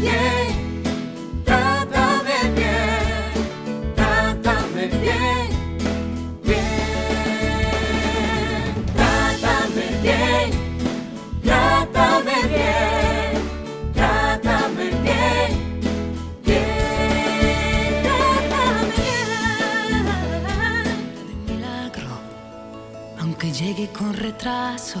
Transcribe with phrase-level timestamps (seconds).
[0.00, 0.82] bien,
[1.44, 3.32] trátame bien,
[3.96, 5.48] trátame bien,
[6.44, 6.64] bien,
[8.94, 10.50] trátame bien,
[11.42, 13.42] trátame bien,
[13.94, 15.50] trátame bien,
[16.44, 19.28] bien, trátame bien.
[21.46, 22.12] milagro,
[23.20, 25.00] aunque llegue con retraso.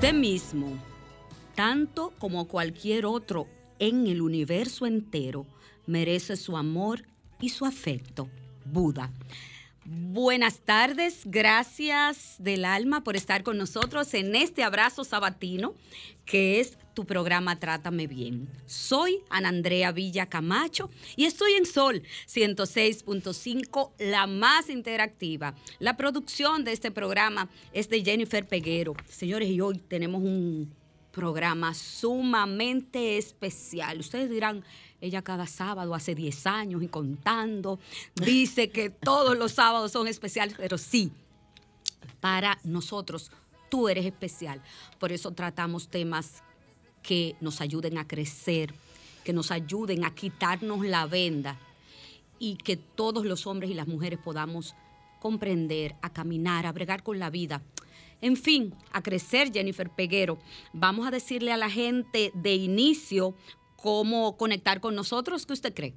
[0.00, 0.78] Usted mismo,
[1.54, 3.46] tanto como cualquier otro
[3.78, 5.44] en el universo entero,
[5.84, 7.04] merece su amor
[7.38, 8.30] y su afecto.
[8.64, 9.12] Buda.
[9.84, 15.74] Buenas tardes, gracias del alma por estar con nosotros en este abrazo sabatino
[16.24, 18.46] que es tu programa Trátame Bien.
[18.66, 25.54] Soy Ana Andrea Villa Camacho y estoy en Sol 106.5, la más interactiva.
[25.78, 28.94] La producción de este programa es de Jennifer Peguero.
[29.08, 30.70] Señores, y hoy tenemos un
[31.10, 34.00] programa sumamente especial.
[34.00, 34.62] Ustedes dirán,
[35.00, 37.78] ella cada sábado hace 10 años y contando,
[38.14, 41.10] dice que todos los sábados son especiales, pero sí,
[42.20, 43.30] para nosotros
[43.70, 44.60] tú eres especial.
[44.98, 46.42] Por eso tratamos temas
[47.02, 48.74] que nos ayuden a crecer,
[49.24, 51.58] que nos ayuden a quitarnos la venda
[52.38, 54.74] y que todos los hombres y las mujeres podamos
[55.20, 57.62] comprender, a caminar, a bregar con la vida.
[58.22, 60.38] En fin, a crecer, Jennifer Peguero.
[60.72, 63.34] Vamos a decirle a la gente de inicio
[63.76, 65.46] cómo conectar con nosotros.
[65.46, 65.94] ¿Qué usted cree?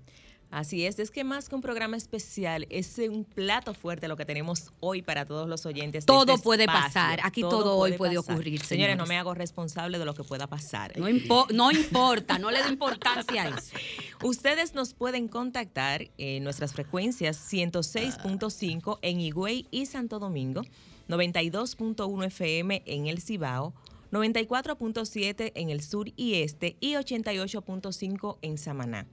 [0.56, 4.24] Así es, es que más que un programa especial, es un plato fuerte lo que
[4.24, 6.03] tenemos hoy para todos los oyentes.
[6.03, 6.84] de Todo este puede espacio.
[6.94, 9.09] pasar, aquí todo hoy puede ocurrir, Señores, no señores.
[9.09, 10.96] me hago responsable de lo que pueda pasar.
[11.00, 13.75] No, impo- no importa, no le da importancia a eso.
[14.24, 20.62] Ustedes nos pueden contactar en nuestras frecuencias 106.5 en Higüey y Santo Domingo,
[21.09, 23.74] 92.1 FM en El Cibao,
[24.12, 29.08] 94.7 en el sur y este y 88.5 en Samaná.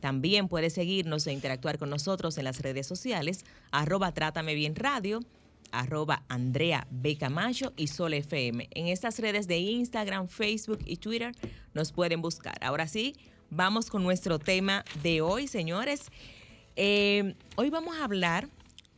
[0.00, 5.20] También puede seguirnos e interactuar con nosotros en las redes sociales, arroba Trátame Bien Radio,
[5.72, 7.16] arroba Andrea B.
[7.16, 8.68] Camacho y Sol FM.
[8.72, 11.34] En estas redes de Instagram, Facebook y Twitter
[11.74, 12.56] nos pueden buscar.
[12.62, 13.14] Ahora sí,
[13.50, 16.02] vamos con nuestro tema de hoy, señores.
[16.76, 18.48] Eh, hoy vamos a hablar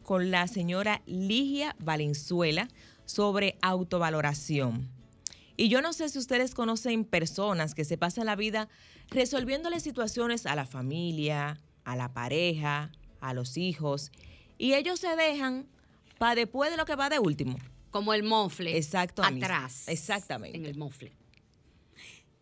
[0.02, 2.69] con la señora Ligia Valenzuela
[3.04, 4.88] sobre autovaloración.
[5.62, 8.68] Y yo no sé si ustedes conocen personas que se pasan la vida
[9.10, 12.90] resolviéndole situaciones a la familia, a la pareja,
[13.20, 14.10] a los hijos,
[14.58, 15.68] y ellos se dejan
[16.18, 17.56] para después de lo que va de último.
[17.92, 18.76] Como el mofle.
[18.76, 19.22] Exacto.
[19.22, 19.86] Atrás.
[19.86, 20.58] Exactamente.
[20.58, 21.12] En el mofle.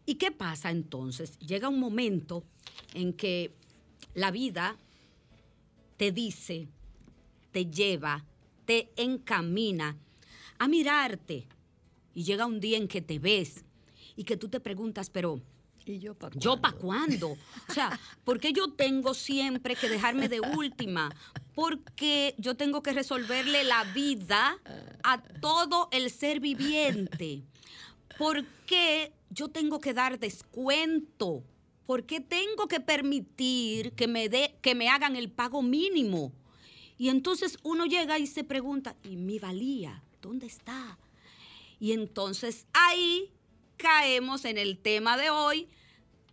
[0.07, 1.39] ¿Y qué pasa entonces?
[1.41, 2.43] Llega un momento
[2.95, 3.55] en que
[4.15, 4.79] la vida
[5.99, 6.69] te dice,
[7.53, 8.25] te lleva,
[8.65, 9.99] te encamina
[10.59, 11.49] a mirarte.
[12.21, 13.65] Y llega un día en que te ves
[14.15, 15.41] y que tú te preguntas, pero
[15.87, 17.31] ¿Y yo para ¿Yo para cuándo?
[17.31, 21.09] O sea, ¿por qué yo tengo siempre que dejarme de última?
[21.55, 24.59] Porque yo tengo que resolverle la vida
[25.03, 27.43] a todo el ser viviente.
[28.19, 31.43] ¿Por qué yo tengo que dar descuento?
[31.87, 36.35] ¿Por qué tengo que permitir que me, dé, que me hagan el pago mínimo?
[36.99, 40.03] Y entonces uno llega y se pregunta, ¿y mi valía?
[40.21, 40.99] ¿Dónde está?
[41.81, 43.33] Y entonces ahí
[43.79, 45.69] caemos en el tema de hoy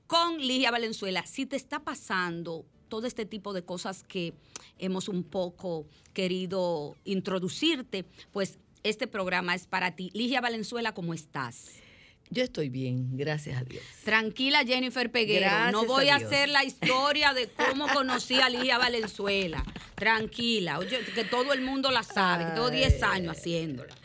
[0.05, 1.25] con Ligia Valenzuela.
[1.25, 4.33] Si te está pasando todo este tipo de cosas que
[4.77, 10.11] hemos un poco querido introducirte, pues este programa es para ti.
[10.13, 11.81] Ligia Valenzuela, ¿cómo estás?
[12.29, 13.83] Yo estoy bien, gracias a Dios.
[14.03, 15.45] Tranquila, Jennifer Peguero.
[15.45, 19.63] Gracias no voy a hacer la historia de cómo conocí a Ligia Valenzuela.
[19.95, 23.95] Tranquila, oye, que todo el mundo la sabe, que tengo 10 años haciéndola.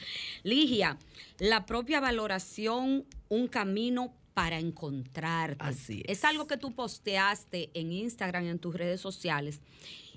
[0.42, 0.98] Ligia,
[1.38, 5.56] la propia valoración, un camino para encontrarte.
[5.58, 6.18] Así es.
[6.18, 6.24] es.
[6.24, 9.60] algo que tú posteaste en Instagram y en tus redes sociales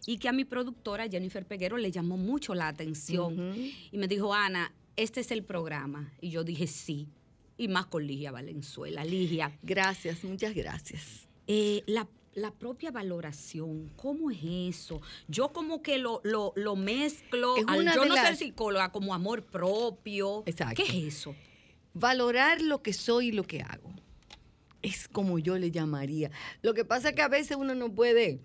[0.06, 3.56] y que a mi productora Jennifer Peguero le llamó mucho la atención
[3.92, 6.13] y me dijo, Ana, este es el programa.
[6.22, 7.07] Y yo dije, sí.
[7.57, 9.06] Y más con Ligia Valenzuela.
[9.06, 11.28] Ligia, Gracias, muchas gracias.
[11.48, 15.02] eh, la, la propia valoración, ¿cómo es eso?
[15.28, 19.14] Yo como que lo, lo, lo mezclo, Es al una yo no las- psicóloga, como
[19.14, 20.44] amor propio.
[20.46, 20.84] Exacto.
[20.86, 21.36] ¿Qué es eso?
[21.94, 23.90] Valorar lo que soy y lo que hago.
[24.82, 26.30] Es como yo le llamaría.
[26.62, 28.40] Lo que pasa es que a veces uno no puede,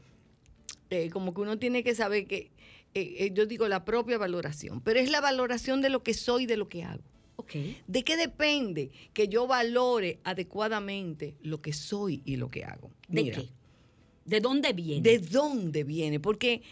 [0.91, 2.53] eh, como que uno tiene que saber que,
[2.95, 6.45] eh, eh, yo digo la propia valoración, pero es la valoración de lo que soy
[6.45, 7.03] y de lo que hago.
[7.37, 7.55] Ok.
[7.87, 12.91] ¿De qué depende que yo valore adecuadamente lo que soy y lo que hago?
[13.09, 13.49] ¿De Mira, qué?
[14.31, 15.03] ¿De dónde viene?
[15.03, 16.21] ¿De dónde viene?
[16.21, 16.63] Porque,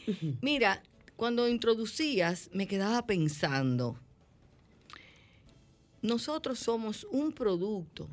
[0.40, 0.81] mira,
[1.16, 3.99] cuando introducías, me quedaba pensando,
[6.00, 8.08] nosotros somos un producto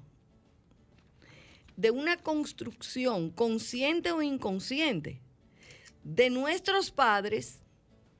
[1.78, 5.22] de una construcción, consciente o inconsciente,
[6.04, 7.60] de nuestros padres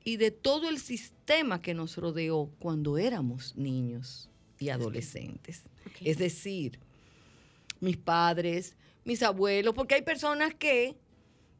[0.04, 4.30] y de todo el sistema que nos rodeó cuando éramos niños
[4.60, 5.64] y adolescentes.
[6.04, 6.78] Es decir,
[7.80, 10.94] mis padres, mis abuelos, porque hay personas que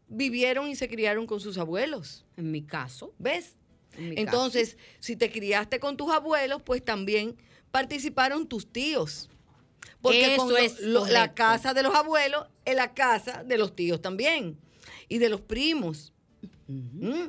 [0.08, 3.12] vivieron y se criaron con sus abuelos, En mi caso.
[3.18, 3.56] ¿ves?
[3.96, 7.36] en mi Entonces, si te criaste con tus abuelos, pues también
[7.70, 9.28] participaron tus tíos.
[10.02, 13.74] Porque Eso con es lo- la casa de los abuelos es la casa de los
[13.74, 14.58] tíos también.
[15.08, 16.12] Y de los primos.
[16.68, 17.28] ¿Mm?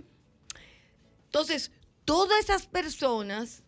[1.25, 1.71] Entonces,
[2.05, 3.63] todas esas personas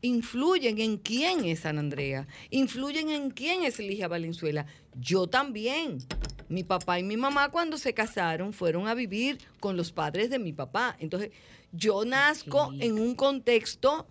[0.00, 4.66] influyen en quién es San Andrea, influyen en quién es Ligia Valenzuela.
[4.94, 5.98] Yo también.
[6.48, 10.38] Mi papá y mi mamá cuando se casaron fueron a vivir con los padres de
[10.38, 10.96] mi papá.
[10.98, 11.30] Entonces,
[11.72, 14.06] yo nazco en un contexto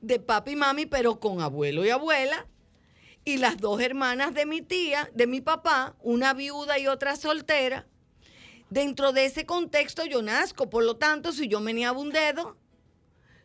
[0.00, 2.46] de papi y mami, pero con abuelo y abuela.
[3.24, 7.86] Y las dos hermanas de mi tía, de mi papá, una viuda y otra soltera.
[8.70, 12.56] Dentro de ese contexto yo nazco, por lo tanto, si yo meneaba un dedo,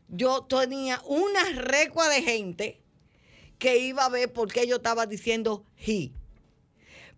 [0.08, 2.82] yo tenía una recua de gente
[3.58, 6.12] que iba a ver por qué yo estaba diciendo he.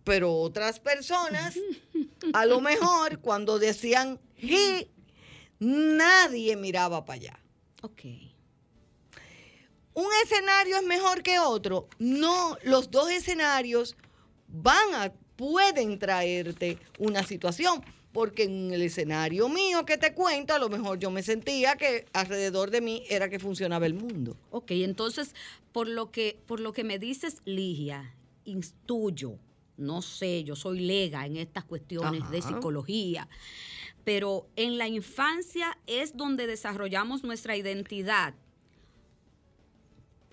[0.04, 1.58] Pero otras personas,
[2.32, 4.88] a lo mejor cuando decían he,
[5.58, 7.38] nadie miraba para allá.
[7.82, 8.02] Ok.
[9.94, 11.88] ¿Un escenario es mejor que otro?
[11.98, 13.96] No, los dos escenarios
[14.48, 17.82] van a, pueden traerte una situación.
[18.12, 22.06] Porque en el escenario mío que te cuento, a lo mejor yo me sentía que
[22.12, 24.36] alrededor de mí era que funcionaba el mundo.
[24.52, 25.34] Ok, entonces,
[25.72, 28.14] por lo que, por lo que me dices, Ligia,
[28.44, 29.40] instuyo,
[29.76, 33.28] no sé, yo soy lega en estas cuestiones de psicología,
[34.04, 38.34] pero en la infancia es donde desarrollamos nuestra identidad.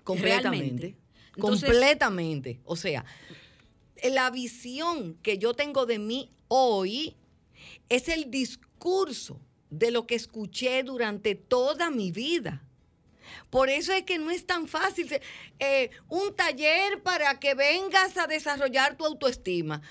[0.04, 0.96] Completamente.
[1.36, 2.60] Entonces- completamente.
[2.64, 3.04] O sea,
[4.10, 7.16] la visión que yo tengo de mí hoy
[7.88, 9.40] es el discurso
[9.70, 12.62] de lo que escuché durante toda mi vida.
[13.50, 15.08] Por eso es que no es tan fácil.
[15.58, 19.82] eh, un taller para que vengas a desarrollar tu autoestima.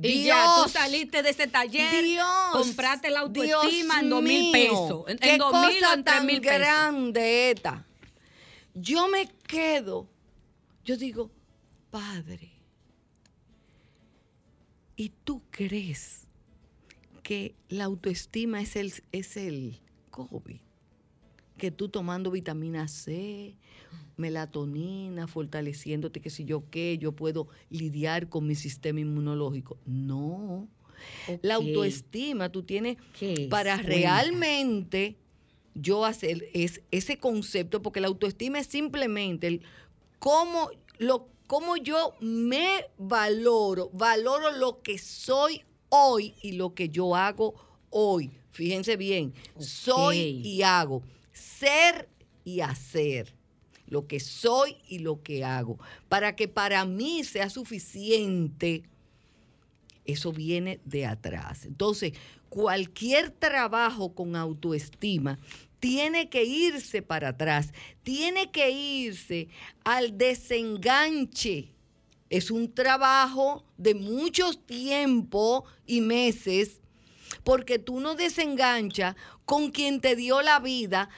[0.00, 4.22] Y ya tú Dios, saliste de ese taller, Dios, compraste la autoestima Dios en dos
[4.22, 5.04] mil pesos.
[5.08, 6.58] En, qué en dos mil o cosa en tan mil pesos.
[6.58, 7.84] grande esta.
[8.74, 10.08] Yo me quedo,
[10.84, 11.32] yo digo,
[11.90, 12.52] Padre,
[14.94, 16.28] ¿y tú crees
[17.24, 20.60] que la autoestima es el, es el COVID?
[21.58, 23.56] Que tú tomando vitamina C,
[24.16, 29.76] melatonina, fortaleciéndote, que si yo qué, yo puedo lidiar con mi sistema inmunológico.
[29.84, 30.68] No.
[31.42, 32.96] La autoestima, tú tienes
[33.48, 33.92] para Cuenta.
[33.92, 35.16] realmente
[35.74, 39.62] yo hacer es, ese concepto, porque la autoestima es simplemente el
[40.18, 47.14] cómo, lo, cómo yo me valoro, valoro lo que soy hoy y lo que yo
[47.14, 47.54] hago
[47.90, 48.32] hoy.
[48.50, 51.02] Fíjense bien, soy y hago,
[51.38, 52.08] ser
[52.44, 53.34] y hacer
[53.86, 55.78] lo que soy y lo que hago,
[56.08, 58.84] para que para mí sea suficiente
[60.08, 61.66] eso viene de atrás.
[61.66, 62.14] Entonces,
[62.48, 65.38] cualquier trabajo con autoestima
[65.80, 69.48] tiene que irse para atrás, tiene que irse
[69.84, 71.68] al desenganche.
[72.30, 76.80] Es un trabajo de muchos tiempo y meses,
[77.44, 81.08] porque tú no desenganchas con quien te dio la vida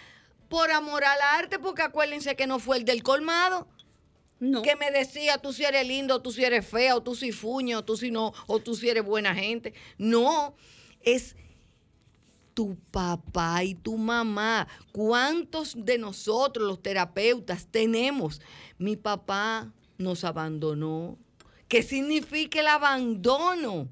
[0.49, 3.69] por amor al arte, porque acuérdense que no fue el del colmado
[4.41, 4.63] No.
[4.63, 7.97] que me decía, tú si eres lindo, tú si eres feo, tú si fuño, tú
[7.97, 9.75] si no, o tú si eres buena gente.
[9.99, 10.55] No,
[11.03, 11.37] es
[12.55, 14.67] tu papá y tu mamá.
[14.93, 18.41] ¿Cuántos de nosotros, los terapeutas, tenemos?
[18.79, 21.17] Mi papá nos abandonó.
[21.69, 23.89] ¿Qué significa el abandono?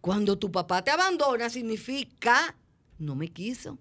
[0.00, 2.56] Cuando tu papá te abandona significa
[2.98, 3.78] no me quiso.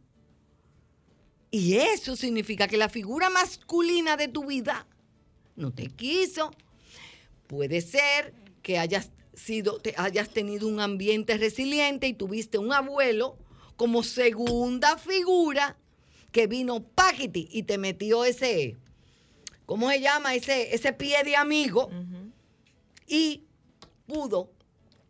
[1.52, 4.86] Y eso significa que la figura masculina de tu vida
[5.56, 6.52] no te quiso.
[7.48, 13.38] Puede ser que hayas sido, te- hayas tenido un ambiente resiliente y tuviste un abuelo
[13.78, 15.78] como segunda figura
[16.32, 18.78] que vino paquiti y te metió ese,
[19.66, 20.36] ¿cómo se llama?
[20.36, 21.90] Ese, ese pie de amigo
[23.08, 23.46] y
[24.06, 24.52] pudo,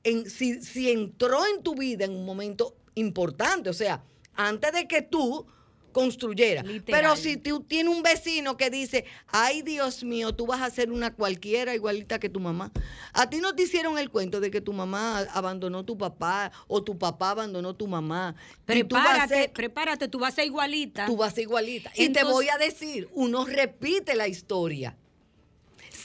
[0.09, 4.03] en, si, si entró en tu vida en un momento importante, o sea,
[4.35, 5.45] antes de que tú
[5.91, 6.63] construyeras.
[6.65, 7.01] Literal.
[7.01, 10.91] Pero si tú tienes un vecino que dice, ay Dios mío, tú vas a ser
[10.91, 12.71] una cualquiera igualita que tu mamá.
[13.11, 16.83] A ti no te hicieron el cuento de que tu mamá abandonó tu papá o
[16.83, 18.35] tu papá abandonó tu mamá.
[18.67, 21.07] Y tú vas a Prepárate, ser- prepárate, tú vas a ser igualita.
[21.07, 21.91] tú vas a ser igualita.
[21.95, 24.95] y te voy a decir, uno repite la historia.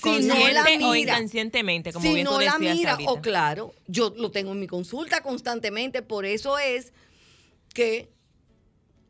[0.04, 2.92] Si Consciente no la o mira, inconscientemente, como si bien tú no la decías mira,
[2.92, 3.11] ahorita.
[3.11, 6.92] o claro, yo lo tengo en mi consulta constantemente, por eso es
[7.73, 8.11] que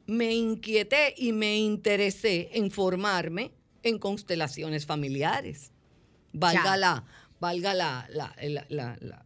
[0.06, 5.70] me inquieté y me interesé en formarme en constelaciones familiares.
[6.32, 6.76] Valga Ya.
[6.76, 7.04] la,
[7.40, 9.24] valga la, la, la- la- la-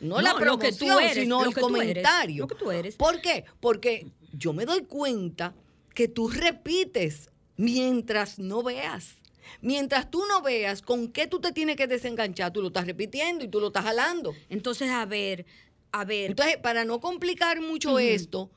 [0.00, 2.42] no, No, la lo que tú promoción, eres, sino lo el que tú eres, comentario.
[2.42, 2.96] lo que tú eres.
[2.96, 3.44] ¿Por qué?
[3.60, 5.54] Porque yo me doy cuenta
[5.94, 9.14] que tú repites mientras no veas.
[9.60, 13.44] Mientras tú no veas con qué tú te tienes que desenganchar, tú lo estás repitiendo
[13.44, 14.34] y tú lo estás jalando.
[14.48, 15.46] Entonces, a ver,
[15.92, 16.30] a ver.
[16.30, 18.50] Entonces, para no complicar mucho esto,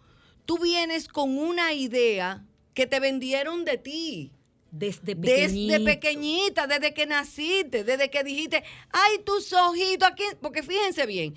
[0.46, 4.32] tú vienes con una idea que te vendieron de ti.
[4.70, 11.06] desde Desde pequeñita, desde que naciste, desde que dijiste, ay, tus ojitos aquí, porque fíjense
[11.06, 11.34] bien,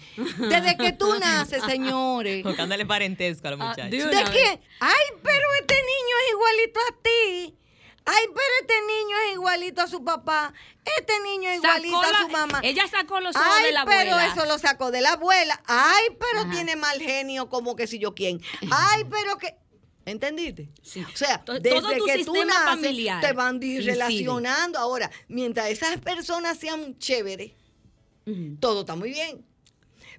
[0.50, 3.90] desde que tú naces, señores, Buscándole parentesco a los Ah, muchachos.
[3.92, 4.38] de ¿De una qué?
[4.42, 4.59] vez.
[4.80, 7.54] Ay, pero este niño es igualito a ti.
[8.04, 10.52] Ay, pero este niño es igualito a su papá.
[10.99, 12.61] Este niño es igualito a su mamá.
[12.64, 14.26] Ella sacó los ojos Ay, de la pero abuela.
[14.26, 15.62] eso lo sacó de la abuela.
[15.66, 16.50] Ay, pero Ajá.
[16.50, 18.40] tiene mal genio como que si yo quién.
[18.71, 19.54] Ay, pero que...
[20.07, 20.71] ¿Entendiste?
[20.83, 21.04] Sí.
[21.04, 24.78] O sea, To- desde todo tu que tú naces, familiar te van relacionando.
[24.78, 27.52] Ahora, mientras esas personas sean chéveres,
[28.61, 29.45] todo está muy bien.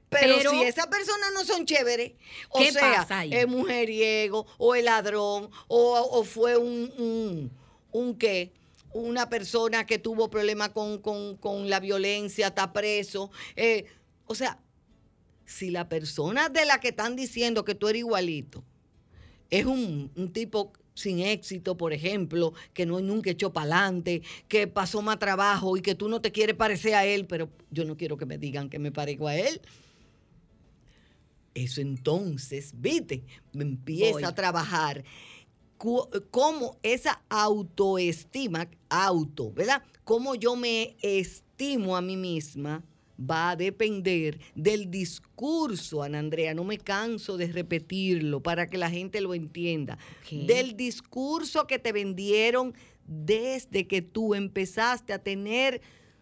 [0.07, 2.13] Pero, Pero- si esas personas no son chéveres,
[2.50, 7.61] o ¿Qué sea, es mujeriego, o es ladrón, o, o fue un, un,
[7.91, 8.51] un qué,
[8.93, 13.31] una persona que tuvo problemas con, con- con la violencia, está preso.
[13.55, 13.86] eh,
[14.25, 14.60] o sea,
[15.45, 18.63] si la persona de la que están diciendo que tú eres igualito
[19.50, 24.67] es un, un tipo sin éxito, por ejemplo, que no nunca echó para adelante, que
[24.67, 27.98] pasó más trabajo y que tú no te quieres parecer a él, pero yo no
[27.98, 29.62] quiero que me digan que me parezco a él.
[31.53, 34.24] Eso entonces, viste, me empieza Voy.
[34.24, 35.03] a trabajar
[36.29, 39.81] cómo esa autoestima, auto, ¿verdad?
[40.03, 42.83] Cómo yo me estimo a mí misma
[43.19, 48.89] va a depender del discurso, Ana Andrea, no me canso de repetirlo para que la
[48.89, 49.97] gente lo entienda,
[50.29, 52.73] del discurso que te vendieron
[53.05, 55.81] desde que tú empezaste a tener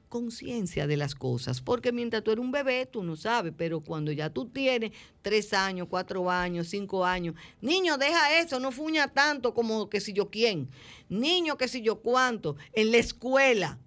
[0.10, 4.12] conciencia de las cosas, porque mientras tú eres un bebé, tú no sabes, pero cuando
[4.12, 9.54] ya tú tienes tres años, cuatro años, cinco años, niño, deja eso, no fuña tanto
[9.54, 10.70] como que si yo quién,
[11.08, 13.80] niño, que si yo cuánto, en la escuela.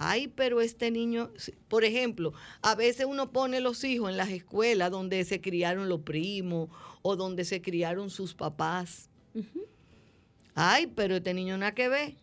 [0.00, 1.32] Ay, pero este niño,
[1.66, 2.32] por ejemplo,
[2.62, 6.68] a veces uno pone los hijos en las escuelas donde se criaron los primos
[7.02, 9.10] o donde se criaron sus papás.
[10.54, 12.14] Ay, pero este niño nada que ver,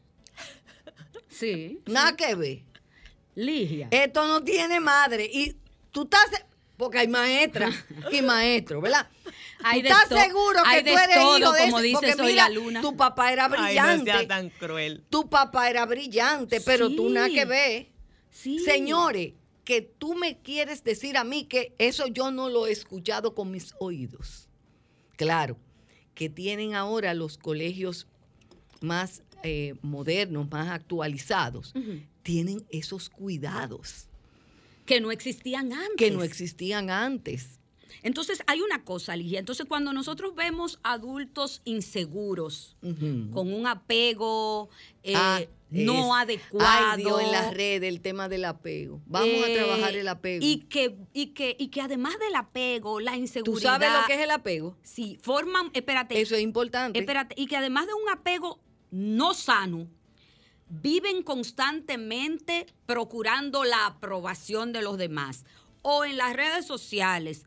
[1.28, 1.82] Sí.
[1.86, 2.64] nada que ver.
[3.36, 3.88] Ligia.
[3.92, 5.30] Esto no tiene madre.
[5.32, 5.56] Y
[5.92, 6.26] tú estás.
[6.78, 7.70] Porque hay maestra
[8.12, 9.08] y maestro, ¿verdad?
[9.64, 12.14] Hay tú estás seguro que hay tú eres todo, hijo de como ese- dice porque
[12.14, 12.82] Soy mira, la Luna.
[12.82, 14.12] Tu papá era Ay, no brillante.
[14.12, 15.04] sea tan cruel.
[15.10, 17.88] Tu papá era brillante, pero tú nada que ver.
[18.30, 18.60] Sí.
[18.60, 23.34] Señores, que tú me quieres decir a mí que eso yo no lo he escuchado
[23.34, 24.50] con mis oídos.
[25.16, 25.58] Claro,
[26.14, 28.06] que tienen ahora los colegios
[28.82, 31.74] más eh, modernos, más actualizados.
[32.26, 34.08] Tienen esos cuidados
[34.88, 35.96] Que no existían antes.
[35.98, 37.60] que no existían antes.
[38.02, 39.40] Entonces, hay una cosa, Ligia.
[39.40, 42.76] Entonces, cuando nosotros vemos adultos inseguros,
[43.32, 44.70] con un apego
[45.04, 46.68] eh, Ah, no adecuado.
[46.92, 49.02] Ay, Dios, en las redes, el tema del apego.
[49.06, 50.46] Vamos a eh, trabajar el apego.
[50.46, 53.56] Y que, y, que, y que además del apego, la inseguridad.
[53.56, 54.78] ¿Tú sabes lo que es el apego?
[54.84, 57.00] Sí, forman, espérate, Eso es importante.
[57.00, 58.60] espérate, y que además de un apego
[58.92, 59.88] no sano,
[60.70, 65.46] viven constantemente procurando la aprobación de los demás,
[65.82, 67.44] o en las redes sociales,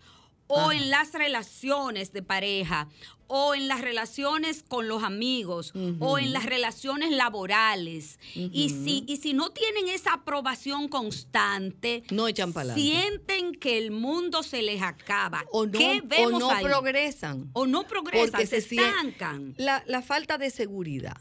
[0.47, 0.75] o Ajá.
[0.77, 2.89] en las relaciones de pareja,
[3.27, 8.19] o en las relaciones con los amigos, o en las relaciones laborales.
[8.35, 14.43] y, si, y si no tienen esa aprobación constante, No echan sienten que el mundo
[14.43, 15.45] se les acaba.
[15.53, 16.65] O no, ¿Qué o vemos no ahí?
[16.65, 17.51] progresan.
[17.53, 19.55] O no progresan, Porque se, se estancan.
[19.59, 21.19] La, la falta de seguridad.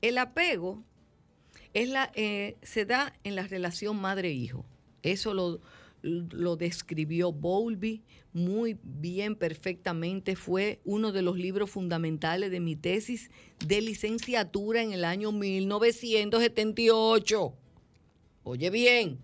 [0.00, 0.82] El apego
[1.74, 4.64] es la, eh, se da en la relación madre-hijo.
[5.02, 5.60] Eso lo,
[6.02, 8.02] lo describió Bowlby
[8.32, 10.34] muy bien, perfectamente.
[10.36, 13.30] Fue uno de los libros fundamentales de mi tesis
[13.66, 17.54] de licenciatura en el año 1978.
[18.44, 19.20] Oye bien,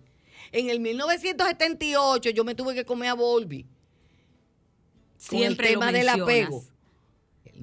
[0.51, 3.63] en el 1978 yo me tuve que comer a Bowlby.
[3.63, 6.63] Con Siempre el lo tema del apego.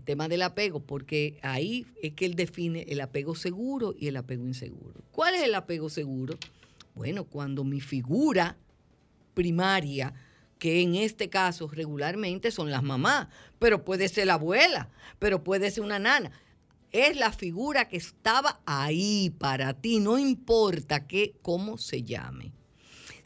[0.07, 4.47] Tema del apego, porque ahí es que él define el apego seguro y el apego
[4.47, 5.03] inseguro.
[5.13, 6.39] ¿Cuál es el apego seguro?
[6.95, 8.57] Bueno, cuando mi figura
[9.35, 10.15] primaria,
[10.59, 15.71] que en este caso regularmente son las mamás, pero puede ser la abuela, pero puede
[15.71, 16.31] ser una nana.
[16.93, 22.53] Es la figura que estaba ahí para ti, no importa qué, cómo se llame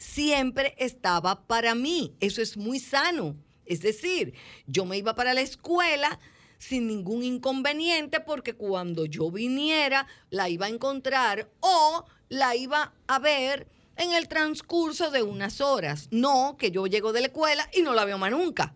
[0.01, 2.15] siempre estaba para mí.
[2.19, 3.35] Eso es muy sano.
[3.65, 4.33] Es decir,
[4.67, 6.19] yo me iba para la escuela
[6.61, 13.17] sin ningún inconveniente porque cuando yo viniera la iba a encontrar o la iba a
[13.17, 16.07] ver en el transcurso de unas horas.
[16.11, 18.75] No que yo llego de la escuela y no la veo más nunca.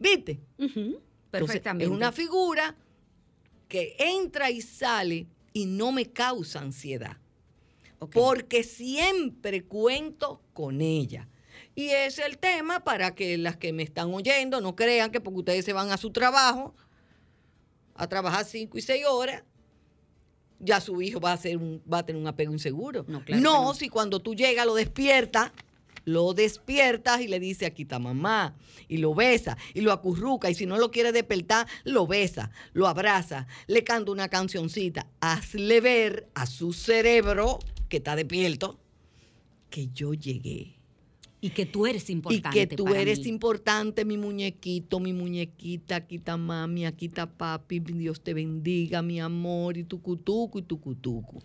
[0.00, 0.40] ¿Viste?
[0.58, 1.00] Ujú, Entonces,
[1.30, 1.84] perfectamente.
[1.84, 2.74] es una figura
[3.68, 7.18] que entra y sale y no me causa ansiedad
[8.12, 11.28] porque siempre cuento con ella.
[11.74, 15.38] Y es el tema para que las que me están oyendo no crean que porque
[15.38, 16.74] ustedes se van a su trabajo,
[17.94, 19.42] a trabajar cinco y seis horas,
[20.58, 23.04] ya su hijo va a, ser un, va a tener un apego inseguro.
[23.08, 23.74] No, claro no.
[23.74, 25.50] si cuando tú llegas lo despiertas,
[26.04, 28.56] lo despiertas y le dice aquí está mamá,
[28.88, 32.86] y lo besa, y lo acurruca, y si no lo quiere despertar, lo besa, lo
[32.86, 38.78] abraza, le canta una cancioncita, hazle ver a su cerebro que está despierto
[39.70, 40.81] que yo llegué.
[41.42, 42.50] Y que tú eres Y importante.
[42.50, 43.28] que tú para eres mí.
[43.28, 49.20] importante, mi muñequito, mi muñequita, aquí está mami, aquí está papi, Dios te bendiga, mi
[49.20, 51.42] amor, y tu cutucu y tu cutucu.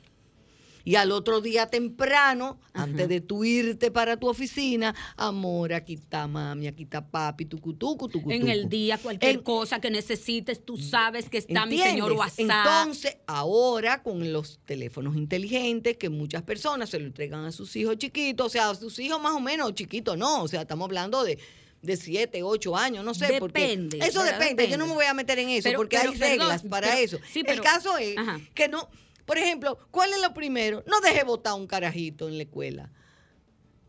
[0.87, 6.27] Y al otro día temprano, antes de tú irte para tu oficina, amor, aquí está
[6.27, 8.31] mami, aquí está papi, tu cutucu, tu cutucu.
[8.31, 12.39] En el día, cualquier En- cosa que necesites, tú sabes que está mi señor WhatsApp.
[12.39, 17.97] Entonces, ahora con los teléfonos inteligentes que muchas personas se lo entregan a sus hijos
[17.97, 21.25] chiquitos, o sea, a sus hijos más o menos chiquitos, no, o sea, estamos hablando
[21.25, 21.37] de
[21.79, 23.35] de 7, 8 años, no sé.
[23.39, 24.39] porque Depende, Eso ¿verdad?
[24.39, 24.67] depende.
[24.67, 26.87] Yo no me voy a meter en eso Pero- porque pero, hay perdón, reglas para
[26.87, 27.19] pero- eso.
[27.31, 28.39] sí, El caso es Ajá.
[28.55, 28.89] que no,
[29.27, 30.83] por ejemplo, ¿cuál es lo primero?
[30.87, 32.89] No deje votar un carajito en la escuela.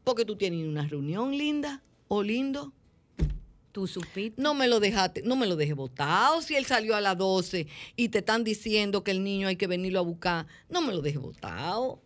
[0.05, 2.73] Porque tú tienes una reunión linda o lindo.
[3.73, 4.41] Tú supiste.
[4.43, 6.43] No me lo dejaste, no me lo dejes botado.
[6.43, 9.67] Si él salió a las 12 y te están diciendo que el niño hay que
[9.67, 12.03] venirlo a buscar, no me lo dejes botado.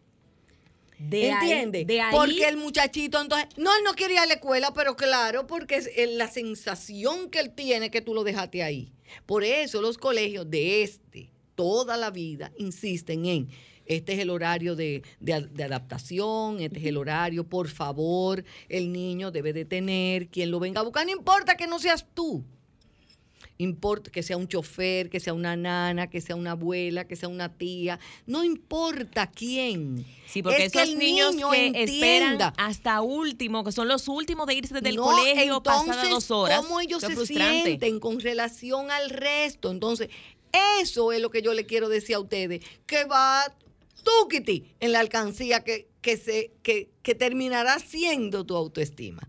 [0.99, 1.87] De ahí- ¿Entiendes?
[1.87, 4.95] de ahí- Porque el muchachito, entonces, no, él no quería ir a la escuela, pero
[4.95, 8.93] claro, porque es la sensación que él tiene que tú lo dejaste ahí.
[9.27, 13.49] Por eso los colegios de este, toda la vida, insisten en,
[13.87, 19.31] este es el horario de, de adaptación, este es el horario, por favor, el niño
[19.31, 22.45] debe de tener quien lo venga a buscar, no importa que no seas tú.
[23.59, 27.29] Importa que sea un chofer, que sea una nana, que sea una abuela, que sea
[27.29, 30.05] una tía, no importa quién.
[30.27, 31.85] Sí, porque Es que esos el niños niño que entienda.
[31.85, 36.31] esperan hasta último, que son los últimos de irse del No, colegio pasadas entonces, dos
[36.33, 36.61] horas.
[36.63, 39.71] ¿Cómo ellos Eso se sienten con relación al resto?
[39.71, 40.09] Entonces,
[40.53, 43.45] eso es lo que yo le quiero decir a ustedes, que va
[44.03, 49.23] tukiti en la alcancía que, que, se, que, que terminará siendo tu autoestima.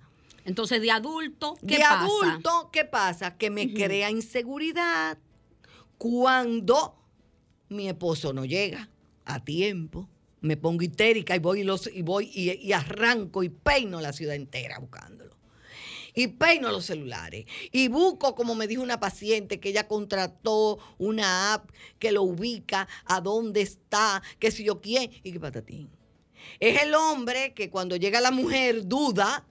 [0.46, 2.02] Entonces, de adulto, ¿qué de pasa?
[2.02, 3.38] adulto, ¿qué pasa?
[3.38, 5.18] Que me crea inseguridad
[5.98, 6.96] cuando
[7.70, 8.90] mi esposo no llega
[9.26, 10.10] a tiempo.
[10.42, 14.12] Me pongo histérica y voy y, los, y voy y, y arranco y peino la
[14.12, 15.34] ciudad entera buscándolo.
[16.14, 17.46] Y peino los celulares.
[17.72, 22.88] Y busco, como me dijo una paciente, que ella contrató una app que lo ubica
[23.06, 25.90] a dónde está, que si yo quién, y que patatín.
[26.60, 29.46] Es el hombre que cuando llega la mujer duda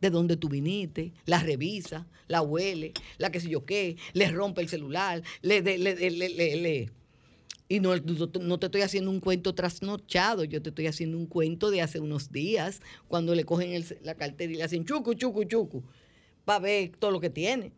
[0.00, 4.60] de dónde tú viniste, la revisa, la huele, la que sé yo qué, le rompe
[4.60, 5.94] el celular, le- le- le-
[6.56, 6.90] le-
[7.74, 11.70] Y no, no te- estoy haciendo un cuento trasnochado, yo te estoy haciendo un cuento
[11.70, 15.44] de hace unos días, cuando le cogen el la cartera y le hacen chucu, chucu,
[15.44, 15.82] chucu,
[16.44, 17.72] para ver todo lo que tiene.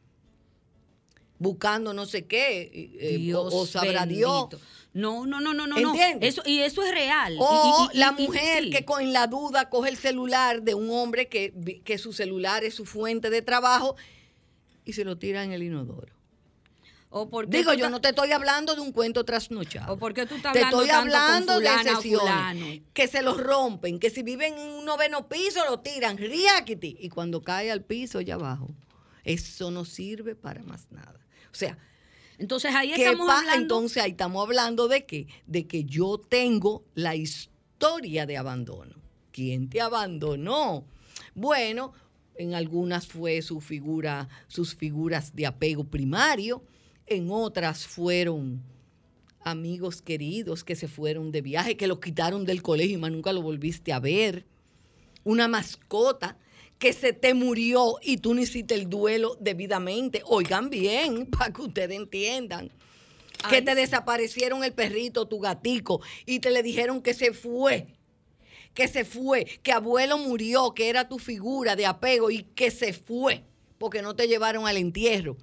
[1.39, 4.49] buscando no sé qué, eh, o, o sabrá Dios.
[4.95, 5.77] No, no, no, no, no.
[5.77, 6.31] ¿Entiendes?
[6.31, 7.37] Eso, y eso es real.
[7.39, 8.71] O Y- y- y- la mujer sí.
[8.71, 11.53] que con la duda coge el celular de un hombre que,
[11.85, 13.97] que su celular es su fuente de trabajo
[14.87, 16.15] y se lo tira en el inodoro.
[17.19, 19.93] O porque Digo, yo no te estoy hablando de un cuento trasnochado.
[19.93, 24.11] O porque tú estás Te estoy hablando fulana de sesiones que se los rompen, que
[24.11, 28.35] si viven en un noveno piso lo tiran, riáquiti, y cuando cae al piso allá
[28.35, 28.69] abajo,
[29.25, 31.19] eso no sirve para más nada.
[31.51, 31.79] O sea,
[32.39, 33.63] Entonces ahí ¿qué estamos pa- hablando.
[33.63, 38.95] entonces ahí estamos hablando de que, de que yo tengo la historia de abandono.
[39.33, 40.85] ¿Quién te abandonó?
[41.35, 41.93] Bueno,
[42.37, 46.63] en algunas fue su figura, sus figuras de apego primario,
[47.07, 48.63] en otras fueron
[49.47, 53.33] amigos queridos que se fueron de viaje, que lo quitaron del colegio y más nunca
[53.33, 54.45] lo volviste a ver.
[55.23, 56.37] Una mascota
[56.79, 60.23] que se te murió y tú no hiciste el duelo debidamente.
[60.27, 62.71] Oigan bien, para que ustedes entiendan.
[63.49, 63.77] Que te sí.
[63.77, 67.87] desaparecieron el perrito, tu gatico, y te le dijeron que se fue.
[68.75, 72.93] Que se fue, que abuelo murió, que era tu figura de apego y que se
[72.93, 73.45] fue,
[73.79, 75.37] porque no te llevaron al entierro.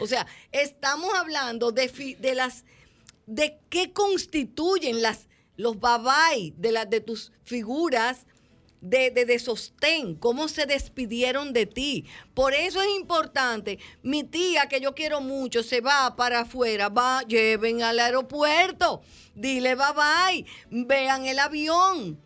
[0.00, 2.64] O sea, estamos hablando de, de las
[3.26, 8.26] de qué constituyen las los babay de las de tus figuras
[8.80, 12.04] de, de, de sostén, cómo se despidieron de ti.
[12.32, 13.78] Por eso es importante.
[14.02, 19.02] Mi tía, que yo quiero mucho, se va para afuera, va, lleven al aeropuerto,
[19.34, 22.20] dile bye bye, vean el avión.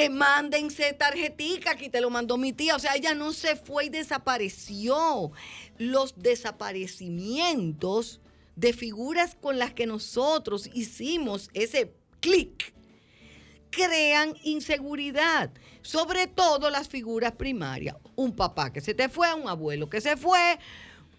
[0.00, 2.76] Eh, mándense tarjetica, aquí te lo mandó mi tía.
[2.76, 5.32] O sea, ella no se fue y desapareció.
[5.76, 8.20] Los desaparecimientos
[8.54, 12.72] de figuras con las que nosotros hicimos ese clic
[13.70, 15.50] crean inseguridad,
[15.82, 17.96] sobre todo las figuras primarias.
[18.14, 20.60] Un papá que se te fue, un abuelo que se fue,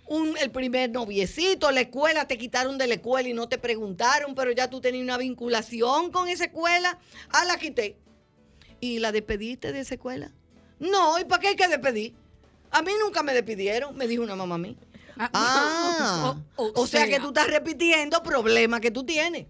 [0.08, 4.36] un, el primer noviecito, la escuela, te quitaron de la escuela y no te preguntaron,
[4.36, 6.98] pero ya tú tenías una vinculación con esa escuela.
[7.30, 7.98] Ah, la quité.
[8.82, 10.32] ¿Y la despediste de esa escuela?
[10.80, 12.13] No, ¿y para qué hay que despedir?
[12.72, 14.78] A mí nunca me despidieron, me dijo una mamá a mí.
[15.18, 19.48] Ah, Ah, o- o, o sea, que tú estás repitiendo problemas que tú tienes.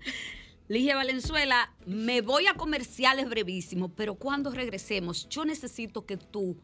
[0.68, 6.56] Ligia Valenzuela, me voy a comerciales brevísimos, pero cuando regresemos, yo necesito que tú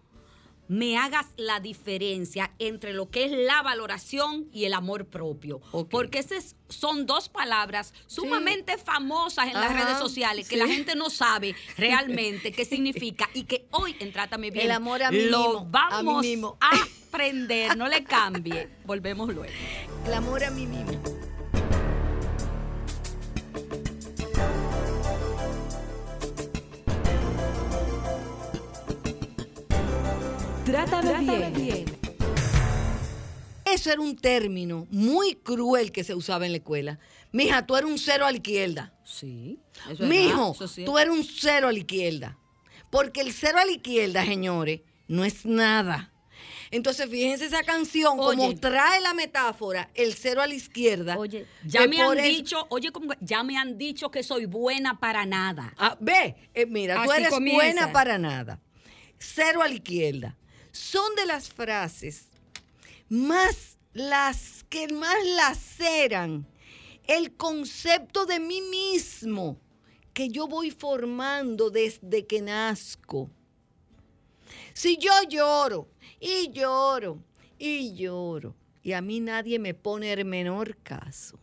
[0.68, 5.62] me hagas la diferencia entre lo que es la valoración y el amor propio.
[5.90, 10.62] Porque esas son dos palabras sumamente famosas en las redes sociales que sí.
[10.62, 15.04] la gente no sabe realmente qué significa y que hoy en Trátame Bien El amor
[15.04, 16.58] a mí lo mismo, a mí vamos mismo.
[16.60, 16.72] a
[17.10, 17.78] aprender.
[17.78, 18.70] No le cambie.
[18.86, 19.54] Volvemos luego.
[20.06, 21.15] El amor a mí mismo.
[30.76, 31.86] Trátame bien.
[33.64, 37.00] Eso era un término muy cruel que se usaba en la escuela.
[37.32, 38.94] Mija, tú eres un cero a la izquierda.
[39.06, 39.58] Sí.
[39.90, 40.86] eso es Mijo, verdad, eso sí es.
[40.86, 42.38] tú eres un cero a la izquierda.
[42.90, 46.12] Porque el cero a la izquierda, señores, no es nada.
[46.72, 51.18] Entonces, fíjense esa canción, como trae la metáfora, el cero a la izquierda.
[51.18, 54.46] Oye, ya me han eso- dicho, oye, como que ya me han dicho que soy
[54.46, 55.74] buena para nada.
[55.78, 57.64] Ah, ve, eh, mira, tú eres comienza.
[57.64, 58.60] buena para nada.
[59.18, 60.36] Cero a la izquierda.
[60.76, 62.26] Son de las frases
[63.08, 66.46] más las que más laceran
[67.08, 69.58] el concepto de mí mismo
[70.14, 73.30] que yo voy formando desde que nazco.
[74.74, 75.88] Si yo lloro
[76.20, 77.24] y lloro
[77.58, 81.40] y lloro y a mí nadie me pone el menor caso.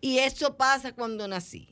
[0.00, 1.68] Y eso pasa cuando nací.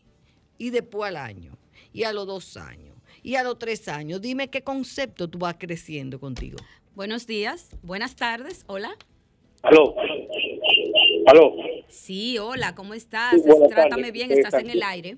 [0.58, 1.58] Y después al año.
[1.92, 2.87] Y a los dos años.
[3.22, 4.20] Y a los tres años.
[4.20, 6.58] Dime qué concepto tú vas creciendo contigo.
[6.94, 8.90] Buenos días, buenas tardes, hola.
[9.62, 9.94] Aló.
[11.26, 11.54] Aló.
[11.88, 13.34] Sí, hola, ¿cómo estás?
[13.34, 14.12] Sí, Trátame tardes.
[14.12, 15.16] bien, estás en el aire.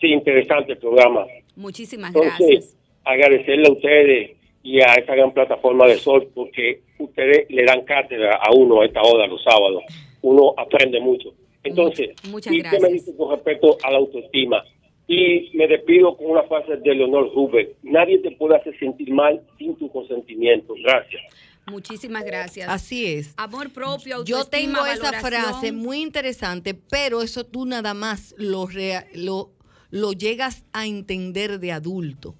[0.00, 1.26] Sí, interesante el programa.
[1.56, 2.76] Muchísimas Entonces, gracias.
[3.04, 4.30] agradecerle a ustedes
[4.62, 8.86] y a esta gran plataforma de Sol porque ustedes le dan cátedra a uno a
[8.86, 9.82] esta hora los sábados.
[10.22, 11.32] Uno aprende mucho.
[11.62, 12.92] Entonces, Much- muchas ¿y qué me gracias.
[12.92, 14.64] dice con respecto a la autoestima?
[15.08, 17.76] Y me despido con una frase de Leonor Hubert.
[17.82, 20.74] Nadie te puede hacer sentir mal sin tu consentimiento.
[20.82, 21.22] Gracias.
[21.66, 22.68] Muchísimas gracias.
[22.68, 23.34] Así es.
[23.36, 25.22] Amor propio, Yo tengo esa valoración.
[25.22, 29.52] frase muy interesante, pero eso tú nada más lo, rea- lo,
[29.90, 32.34] lo llegas a entender de adulto.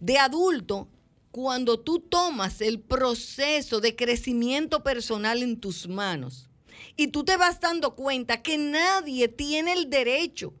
[0.00, 0.88] De adulto,
[1.30, 6.48] cuando tú tomas el proceso de crecimiento personal en tus manos
[6.96, 10.54] y tú te vas dando cuenta que nadie tiene el derecho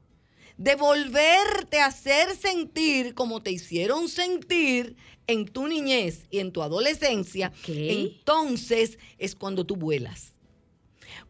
[0.56, 6.62] de volverte a hacer sentir como te hicieron sentir en tu niñez y en tu
[6.62, 7.92] adolescencia, ¿Qué?
[7.92, 10.32] entonces es cuando tú vuelas.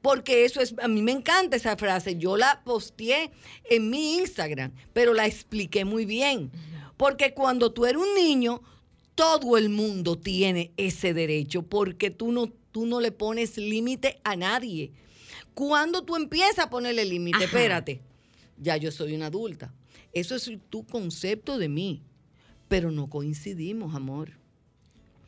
[0.03, 2.17] Porque eso es, a mí me encanta esa frase.
[2.17, 3.31] Yo la posteé
[3.65, 6.51] en mi Instagram, pero la expliqué muy bien.
[6.97, 8.63] Porque cuando tú eres un niño,
[9.15, 14.37] todo el mundo tiene ese derecho, porque tú no, tú no le pones límite a
[14.37, 14.93] nadie.
[15.55, 18.01] Cuando tú empiezas a ponerle límite, espérate,
[18.59, 19.73] ya yo soy una adulta.
[20.13, 22.03] Eso es tu concepto de mí,
[22.69, 24.33] pero no coincidimos, amor.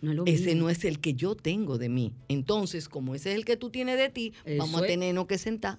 [0.00, 2.12] No es Ese no es el que yo tengo de mí.
[2.28, 5.38] Entonces, como ese es el que tú tienes de ti, Eso vamos a tenernos que
[5.38, 5.78] sentar,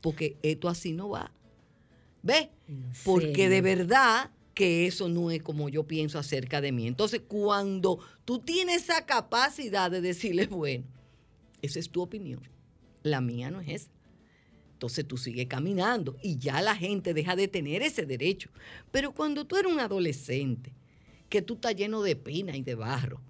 [0.00, 1.32] porque esto así no va.
[2.22, 2.48] ¿Ves?
[2.68, 6.86] ¿En Porque de verdad que eso no es como yo pienso acerca de mí.
[6.86, 10.84] Entonces, cuando tú tienes esa capacidad de decirle, bueno,
[11.60, 12.40] esa es tu opinión,
[13.02, 13.90] la mía no es esa.
[14.84, 18.50] Entonces tú sigues caminando y ya la gente deja de tener ese derecho.
[18.90, 20.74] Pero cuando tú eres un adolescente,
[21.30, 23.22] que tú estás lleno de pina y de barro,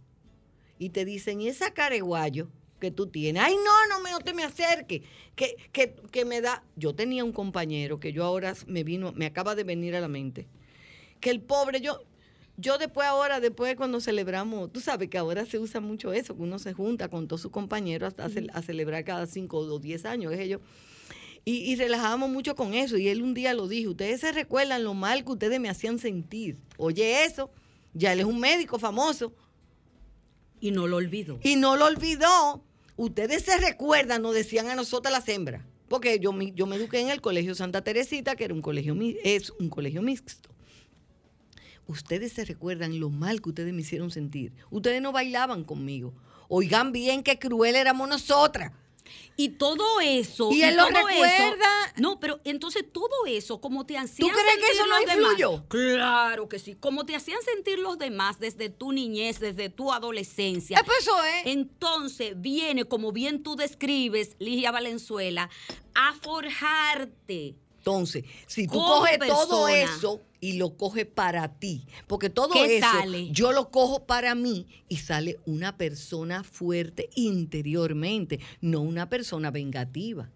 [0.80, 2.48] y te dicen, ¿y esa careguayo
[2.80, 3.40] que tú tienes?
[3.40, 5.02] Ay, no, no me, no te me acerques,
[5.36, 6.64] que, que, que me da...
[6.74, 10.08] Yo tenía un compañero que yo ahora me vino, me acaba de venir a la
[10.08, 10.48] mente,
[11.20, 12.02] que el pobre, yo,
[12.56, 16.42] yo después ahora, después cuando celebramos, tú sabes que ahora se usa mucho eso, que
[16.42, 19.78] uno se junta con todos sus compañeros hasta a, ce- a celebrar cada cinco o
[19.78, 20.60] diez años, es ellos.
[21.46, 22.96] Y, y relajábamos mucho con eso.
[22.96, 25.98] Y él un día lo dijo, ustedes se recuerdan lo mal que ustedes me hacían
[25.98, 26.56] sentir.
[26.78, 27.50] Oye eso,
[27.92, 29.34] ya él es un médico famoso
[30.60, 31.38] Y no lo olvido.
[31.42, 32.64] y no lo olvidó.
[32.96, 35.62] Ustedes se recuerdan, nos decían a nosotras las hembras.
[35.88, 38.96] Porque yo, me- yo me eduqué en el Colegio Santa Teresita, que era un colegio,
[39.22, 40.48] es un colegio mixto.
[41.86, 44.52] Ustedes se recuerdan lo mal que ustedes me hicieron sentir.
[44.70, 46.14] Ustedes no bailaban conmigo.
[46.48, 48.72] Oigan bien qué cruel éramos nosotras.
[49.36, 50.50] Y todo eso.
[50.52, 51.92] Y él lo todo eso- recuerda.
[51.96, 55.16] no, pero entonces todo eso, como te hacían crees que eso no demás.
[55.32, 55.64] influyó?
[55.68, 56.74] Claro que sí.
[56.74, 60.78] Como te hacían sentir los demás desde tu niñez, desde tu adolescencia.
[60.78, 61.46] Eh, pues eso es.
[61.46, 65.50] Entonces viene, como bien tú describes, Ligia Valenzuela,
[65.94, 67.56] a forjarte.
[67.78, 72.86] Entonces, si tú coges todo eso y lo coges para ti, porque todo ¿Qué eso
[72.86, 73.30] sale?
[73.30, 80.30] yo lo cojo para mí y sale una persona fuerte interiormente, no una persona vengativa.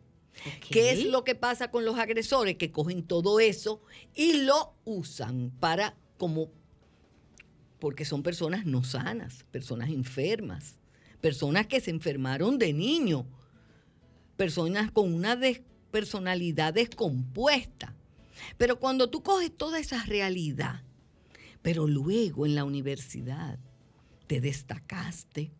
[0.70, 2.56] ¿Qué es lo que pasa con los agresores?
[2.56, 3.82] Que cogen todo eso
[4.14, 6.48] y lo usan para como
[7.78, 10.78] porque son personas no sanas, personas enfermas,
[11.20, 13.26] personas que se enfermaron de niño,
[14.38, 17.94] personas con una des- personalidad descompuesta.
[18.56, 20.82] Pero cuando tú coges toda esa realidad,
[21.62, 23.58] pero luego en la universidad
[24.26, 25.50] te destacaste,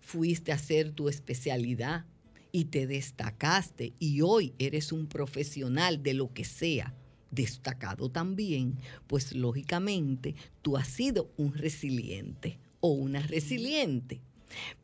[0.00, 2.06] fuiste a hacer tu especialidad
[2.52, 6.94] y te destacaste y hoy eres un profesional de lo que sea,
[7.30, 14.22] destacado también, pues lógicamente tú has sido un resiliente o una resiliente.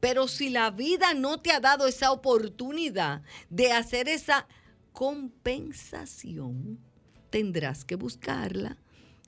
[0.01, 4.47] Pero si la vida no te ha dado esa oportunidad de hacer esa
[4.93, 6.79] compensación,
[7.35, 8.77] tendrás que buscarla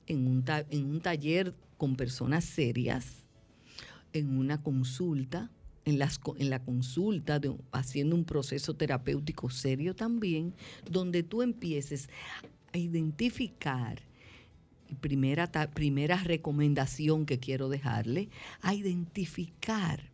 [0.06, 3.24] en un, en un taller con personas serias,
[4.12, 5.50] en una consulta,
[5.84, 10.54] en, las, en la consulta, de, haciendo un proceso terapéutico serio también,
[10.88, 12.08] donde tú empieces
[12.72, 14.00] a identificar,
[15.00, 18.28] primera, primera recomendación que quiero dejarle,
[18.62, 20.12] a identificar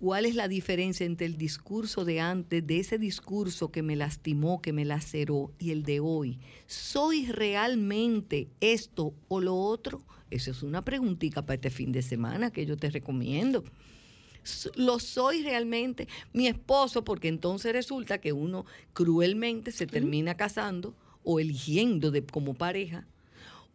[0.00, 4.62] ¿Cuál es la diferencia entre el discurso de antes, de ese discurso que me lastimó,
[4.62, 6.38] que me laceró, y el de hoy?
[6.66, 10.02] ¿Soy realmente esto o lo otro?
[10.30, 13.62] Esa es una preguntita para este fin de semana que yo te recomiendo.
[14.74, 16.08] ¿Lo soy realmente?
[16.32, 22.54] Mi esposo, porque entonces resulta que uno cruelmente se termina casando o eligiendo de, como
[22.54, 23.06] pareja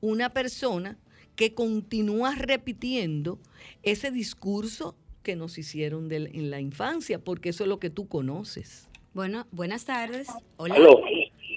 [0.02, 0.98] una persona
[1.36, 3.38] que continúa repitiendo
[3.84, 8.08] ese discurso que nos hicieron de en la infancia, porque eso es lo que tú
[8.08, 8.88] conoces.
[9.14, 10.28] Bueno, buenas tardes.
[10.58, 10.76] Hola.
[10.76, 11.02] Aló.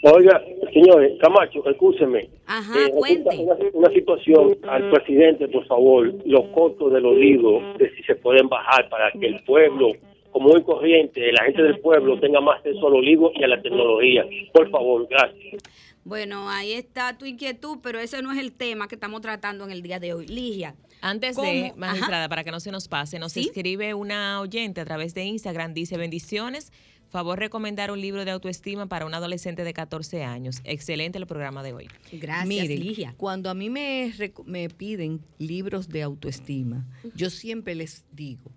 [0.02, 0.40] Oiga,
[0.72, 2.30] señores, Camacho, escúcheme.
[2.46, 3.36] Ajá, Eh, cuente.
[3.36, 8.14] Una, una situación al presidente, por favor, los costos de los libros, de si se
[8.14, 9.88] pueden bajar para que el pueblo
[10.30, 13.48] común y corriente, la gente del pueblo tenga más acceso a los libros y a
[13.48, 14.24] la tecnología.
[14.52, 15.62] Por favor, gracias.
[16.04, 19.72] Bueno, ahí está tu inquietud, pero ese no es el tema que estamos tratando en
[19.72, 20.26] el día de hoy.
[20.26, 20.74] Ligia.
[21.00, 21.48] Antes ¿cómo?
[21.48, 22.28] de, magistrada, Ajá.
[22.28, 23.40] para que no se nos pase, nos ¿Sí?
[23.40, 26.72] escribe una oyente a través de Instagram, dice, bendiciones,
[27.08, 30.60] favor recomendar un libro de autoestima para un adolescente de 14 años.
[30.64, 31.88] Excelente el programa de hoy.
[32.12, 33.14] Gracias, Miren, Ligia.
[33.16, 34.12] cuando a mí me,
[34.44, 38.50] me piden libros de autoestima, yo siempre les digo,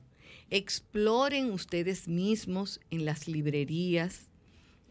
[0.50, 4.31] exploren ustedes mismos en las librerías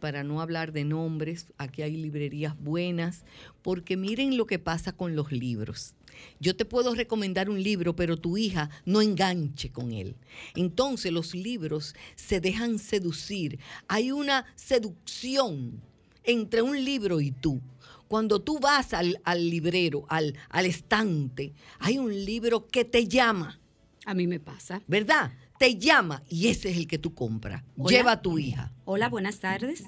[0.00, 3.24] para no hablar de nombres, aquí hay librerías buenas,
[3.62, 5.94] porque miren lo que pasa con los libros.
[6.38, 10.16] Yo te puedo recomendar un libro, pero tu hija no enganche con él.
[10.54, 13.58] Entonces los libros se dejan seducir.
[13.88, 15.80] Hay una seducción
[16.24, 17.60] entre un libro y tú.
[18.08, 23.60] Cuando tú vas al, al librero, al, al estante, hay un libro que te llama.
[24.04, 24.82] A mí me pasa.
[24.88, 25.32] ¿Verdad?
[25.60, 27.62] Te llama y ese es el que tú compras.
[27.76, 27.90] Hola.
[27.90, 28.72] Lleva a tu hija.
[28.86, 29.84] Hola, buenas tardes.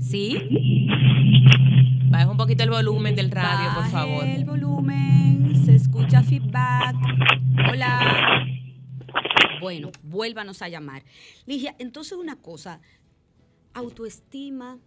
[0.00, 0.36] ¿Sí?
[2.10, 4.24] Baja un poquito el volumen del radio, por favor.
[4.24, 6.96] el volumen, se escucha feedback.
[7.70, 8.44] Hola.
[9.60, 11.04] Bueno, vuélvanos a llamar.
[11.46, 12.80] Ligia, entonces una cosa,
[13.72, 14.80] autoestima,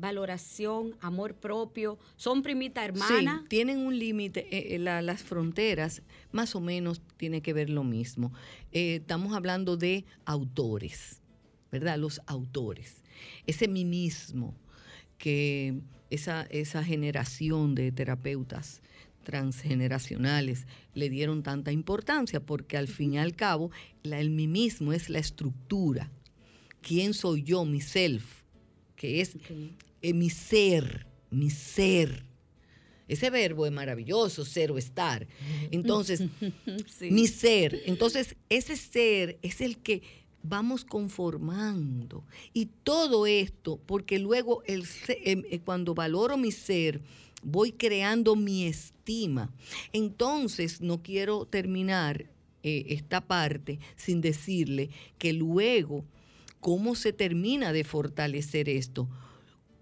[0.00, 3.40] valoración, amor propio, son primita hermana.
[3.42, 7.70] Sí, tienen un límite, eh, eh, la- las fronteras más o menos tiene que ver
[7.70, 8.32] lo mismo.
[8.72, 11.20] Eh, estamos hablando de autores,
[11.70, 11.98] ¿verdad?
[11.98, 13.02] Los autores.
[13.46, 14.54] Ese mimismo
[15.18, 18.80] que esa, esa generación de terapeutas
[19.22, 23.70] transgeneracionales le dieron tanta importancia, porque al fin y al cabo
[24.02, 26.10] la- el mimismo es la estructura.
[26.80, 27.64] ¿Quién soy yo?
[27.66, 28.24] Mi self,
[28.96, 29.36] que es
[30.02, 32.24] eh, mi ser, mi ser.
[33.08, 35.26] Ese verbo es maravilloso, ser o estar.
[35.70, 36.22] Entonces,
[36.86, 37.10] Sí.
[37.10, 37.82] mi ser.
[37.86, 40.02] Entonces, ese ser es el que
[40.42, 42.24] vamos conformando.
[42.52, 44.84] Y todo esto, porque luego el
[45.24, 47.00] em, eh, cuando valoro mi ser,
[47.42, 49.52] voy creando mi estima.
[49.92, 52.26] Entonces, no quiero terminar
[52.62, 56.04] eh, esta parte sin decirle que luego,
[56.60, 59.08] ¿cómo se termina de fortalecer esto?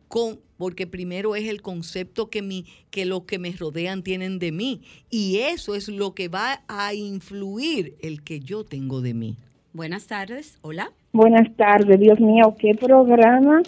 [0.09, 4.51] Con, porque primero es el concepto que, mi, que los que me rodean tienen de
[4.53, 4.81] mí.
[5.11, 9.37] Y eso es lo que va a influir el que yo tengo de mí.
[9.73, 10.90] Buenas tardes, hola.
[11.12, 13.62] Buenas tardes, Dios mío, qué programa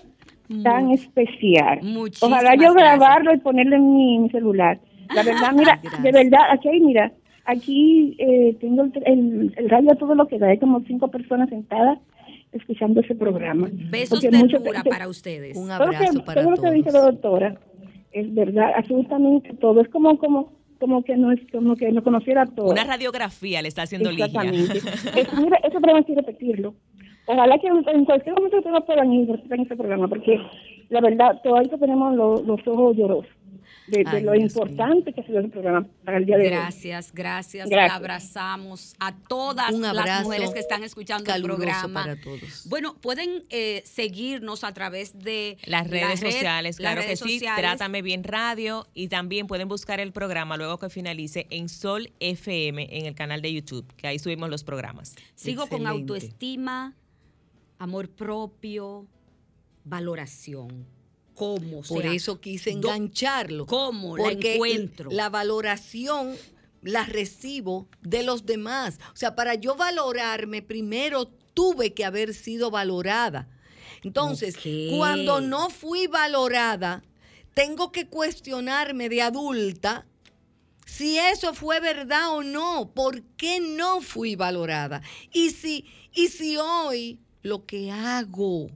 [0.64, 1.81] tan Mu- especial.
[1.83, 2.98] muchísimas Ojalá yo gracias.
[2.98, 4.81] grabarlo y ponerlo en mi, mi celular.
[5.14, 6.03] La verdad, mira, Gracias.
[6.03, 7.12] de verdad, aquí hay, mira,
[7.44, 11.48] aquí eh, tengo el, el, el radio todo lo que da, hay como cinco personas
[11.50, 11.98] sentadas
[12.52, 13.68] escuchando ese programa.
[13.72, 14.58] Besos Porque de mucho-
[14.88, 15.56] para ustedes.
[15.56, 17.12] Un abrazo que, para todo lo que dice la todos.
[17.12, 17.60] doctora
[18.12, 19.80] es verdad, absolutamente todo.
[19.80, 22.66] Es como, como, como que no es como que no conociera todo.
[22.70, 24.26] Una radiografía le está haciendo Ligia.
[24.26, 24.78] Exactamente.
[25.20, 26.74] Es- mira, eso programa hay que repetirlo.
[27.26, 30.40] Ojalá que en cualquier momento ustedes puedan ir en este programa, porque
[30.88, 33.30] la verdad, todavía tenemos los, los ojos llorosos
[33.86, 36.44] de, de Ay, lo Dios importante que ha sido el programa para el día de
[36.44, 36.48] hoy.
[36.50, 37.68] Gracias, gracias.
[37.68, 37.90] Gracias.
[37.90, 42.02] Le abrazamos a todas las mujeres que están escuchando el programa.
[42.04, 42.66] para todos.
[42.68, 47.34] Bueno, pueden eh, seguirnos a través de Las redes la red- sociales, claro que sí.
[47.38, 47.58] sociales.
[47.60, 52.88] Trátame bien radio y también pueden buscar el programa luego que finalice en Sol FM
[52.98, 55.16] en el canal de YouTube, que ahí subimos los programas.
[55.34, 56.94] Sigo con autoestima,
[57.78, 59.06] amor propio,
[59.84, 60.86] valoración.
[61.40, 61.79] ¿Cómo?
[61.79, 63.64] O Por sea, eso quise engancharlo.
[63.64, 65.11] ¿Cómo la porque encuentro?
[65.11, 66.37] La valoración
[66.83, 68.98] la recibo de los demás.
[69.14, 73.48] O sea, para yo valorarme, primero tuve que haber sido valorada.
[74.03, 74.55] Entonces,
[74.90, 77.03] cuando no fui valorada,
[77.55, 80.07] tengo que cuestionarme de adulta
[80.85, 85.00] si eso fue verdad o no, por qué no fui valorada.
[85.33, 88.68] Y si, y si hoy lo que hago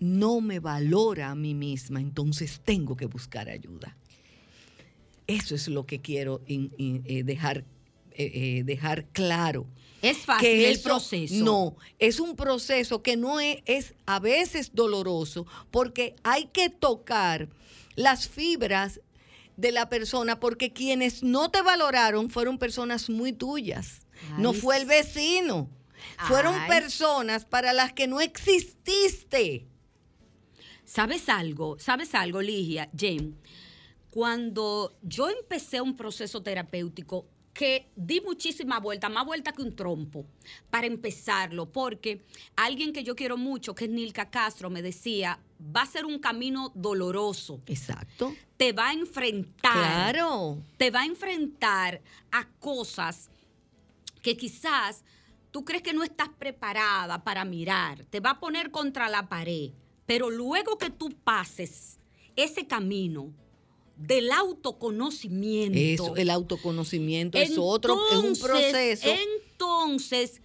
[0.00, 3.96] no me valora a mí misma, entonces tengo que buscar ayuda.
[5.26, 7.64] Eso es lo que quiero in- in- eh, dejar,
[8.12, 9.66] eh, eh, dejar claro.
[10.00, 11.34] es fácil que el eso- proceso.
[11.44, 17.48] No, es un proceso que no es, es a veces doloroso porque hay que tocar
[17.96, 19.00] las fibras
[19.56, 24.02] de la persona porque quienes no te valoraron fueron personas muy tuyas.
[24.38, 25.68] no fue el vecino.
[26.26, 26.68] Fueron Ay.
[26.68, 29.66] personas para las que no exististe.
[30.88, 31.78] ¿Sabes algo?
[31.78, 32.88] ¿Sabes algo, Ligia?
[32.96, 33.36] Jen,
[34.10, 40.24] cuando yo empecé un proceso terapéutico que di muchísima vuelta, más vuelta que un trompo,
[40.70, 42.24] para empezarlo, porque
[42.56, 46.20] alguien que yo quiero mucho, que es Nilka Castro, me decía, va a ser un
[46.20, 48.34] camino doloroso, Exacto.
[48.56, 50.62] te va a enfrentar, Claro.
[50.78, 53.28] te va a enfrentar a cosas
[54.22, 55.04] que quizás
[55.50, 59.72] tú crees que no estás preparada para mirar, te va a poner contra la pared,
[60.08, 61.98] pero luego que tú pases
[62.34, 63.30] ese camino
[63.94, 69.08] del autoconocimiento, Eso, el autoconocimiento es otro, es un entonces- proceso.
[69.52, 70.40] Entonces,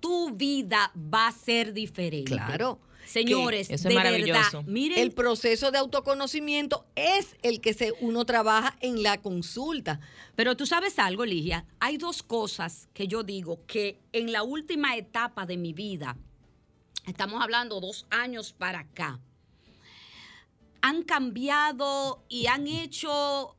[0.00, 2.32] tu vida va a ser diferente.
[2.32, 2.80] Claro.
[3.04, 4.58] Señores, Eso es de maravilloso.
[4.58, 10.00] verdad, miren, El proceso de autoconocimiento es el que se, uno trabaja en la consulta.
[10.36, 14.96] Pero tú sabes algo, Ligia, hay dos cosas que yo digo que en la última
[14.96, 16.16] etapa de mi vida
[17.06, 19.20] estamos hablando dos años para acá,
[20.80, 23.56] han cambiado y han hecho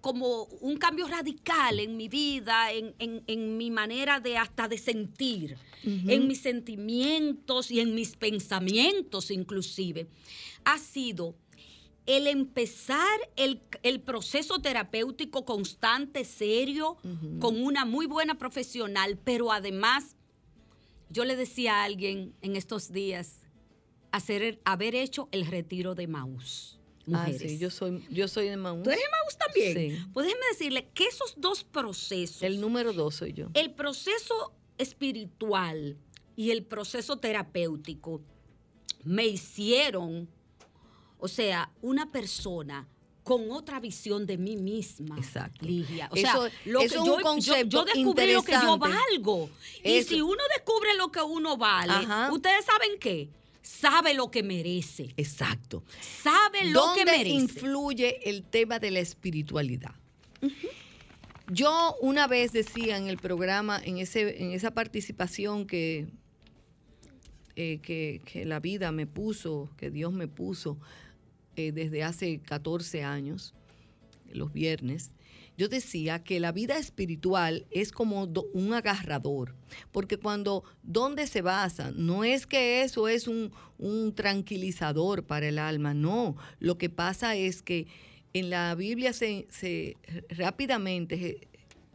[0.00, 4.78] como un cambio radical en mi vida, en, en- en mi manera de hasta de
[4.78, 10.06] sentir, en mis sentimientos y en mis pensamientos inclusive,
[10.64, 11.34] ha sido
[12.06, 16.96] el empezar el, el proceso terapéutico constante, serio,
[17.38, 20.16] con una muy buena profesional, pero además,
[21.14, 23.40] yo le decía a alguien en estos días,
[24.10, 26.80] hacer haber hecho el retiro de Maús.
[27.06, 27.52] Ah, Mujeres.
[27.52, 28.82] sí, yo soy, yo soy de Maús.
[28.82, 29.74] ¿Tú eres de Maús también?
[29.92, 30.06] Sí.
[30.12, 33.48] Pues déjeme decirle que esos dos procesos, El número dos soy yo.
[33.54, 35.96] el proceso espiritual
[36.36, 38.20] y el proceso terapéutico,
[39.04, 40.28] me hicieron,
[41.18, 42.88] o sea, una persona
[43.24, 45.16] con otra visión de mí misma.
[45.16, 45.64] Exacto.
[45.66, 46.08] Ligia.
[46.12, 48.78] O Eso- sea, lo que es yo, un yo- concepto yo descubrí lo que yo
[48.78, 49.50] valgo.
[49.82, 52.30] Y si uno descubre lo que uno vale, Ajá.
[52.32, 53.30] ustedes saben qué?
[53.62, 55.14] Sabe lo que merece.
[55.16, 55.82] Exacto.
[56.22, 57.30] Sabe lo que ¿Dónde merece.
[57.30, 59.94] influye el tema de la espiritualidad?
[61.50, 66.08] Yo una vez decía en el programa, en, ese, en esa participación que,
[67.56, 70.78] eh, que, que la vida me puso, que Dios me puso
[71.56, 73.54] eh, desde hace 14 años,
[74.32, 75.10] los viernes,
[75.56, 78.24] yo decía que la vida espiritual es como
[78.54, 79.54] un agarrador,
[79.92, 81.92] porque cuando, ¿dónde se basa?
[81.94, 86.36] No es que eso es un, un tranquilizador para el alma, no.
[86.58, 87.86] Lo que pasa es que
[88.32, 89.96] en la Biblia se, se-
[90.28, 91.46] rápidamente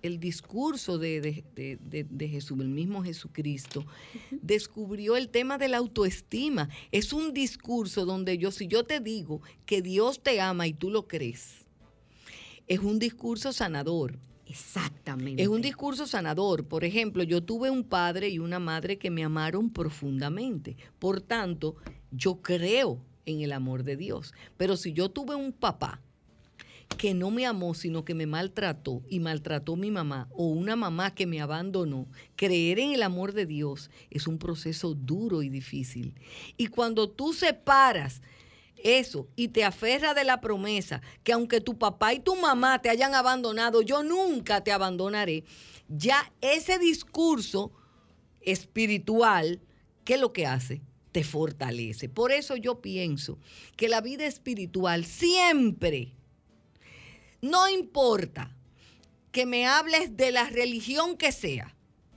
[0.02, 3.86] el discurso de, de- de- de- Jesús, el mismo Jesucristo,
[4.32, 6.70] descubrió el tema de la autoestima.
[6.92, 10.90] Es un discurso donde yo, si yo te digo que Dios te ama y tú
[10.90, 11.66] lo crees,
[12.68, 14.18] es un discurso sanador.
[14.48, 15.42] Exactamente.
[15.44, 16.66] Es un discurso sanador.
[16.66, 20.76] Por ejemplo, yo tuve un padre y una madre que me amaron profundamente.
[20.98, 21.76] Por tanto,
[22.12, 24.34] yo creo en el amor de Dios.
[24.58, 26.02] Pero si yo tuve un papá
[26.98, 31.14] que no me amó, sino que me maltrató y maltrató mi mamá, o una mamá
[31.16, 36.14] que me abandonó, creer en el amor de Dios es un proceso duro y difícil.
[36.58, 38.22] Y cuando tú separas
[38.84, 42.90] eso y te aferras de la promesa que aunque tu papá y tu mamá te
[42.90, 45.44] hayan abandonado, yo nunca te abandonaré,
[45.88, 47.72] ya ese discurso
[48.42, 49.62] espiritual,
[50.04, 50.82] ¿qué es lo que hace?
[51.12, 52.10] Te fortalece.
[52.10, 53.40] Por eso yo pienso
[53.76, 56.14] que la vida espiritual siempre,
[57.42, 58.56] no importa
[59.32, 61.76] que me hables de la religión que sea,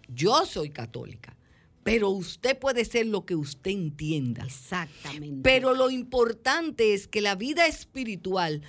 [0.08, 1.36] yo soy católica,
[1.82, 4.44] pero usted puede ser lo que usted entienda.
[4.44, 5.40] Exactamente.
[5.42, 8.62] Pero lo importante es que la vida espiritual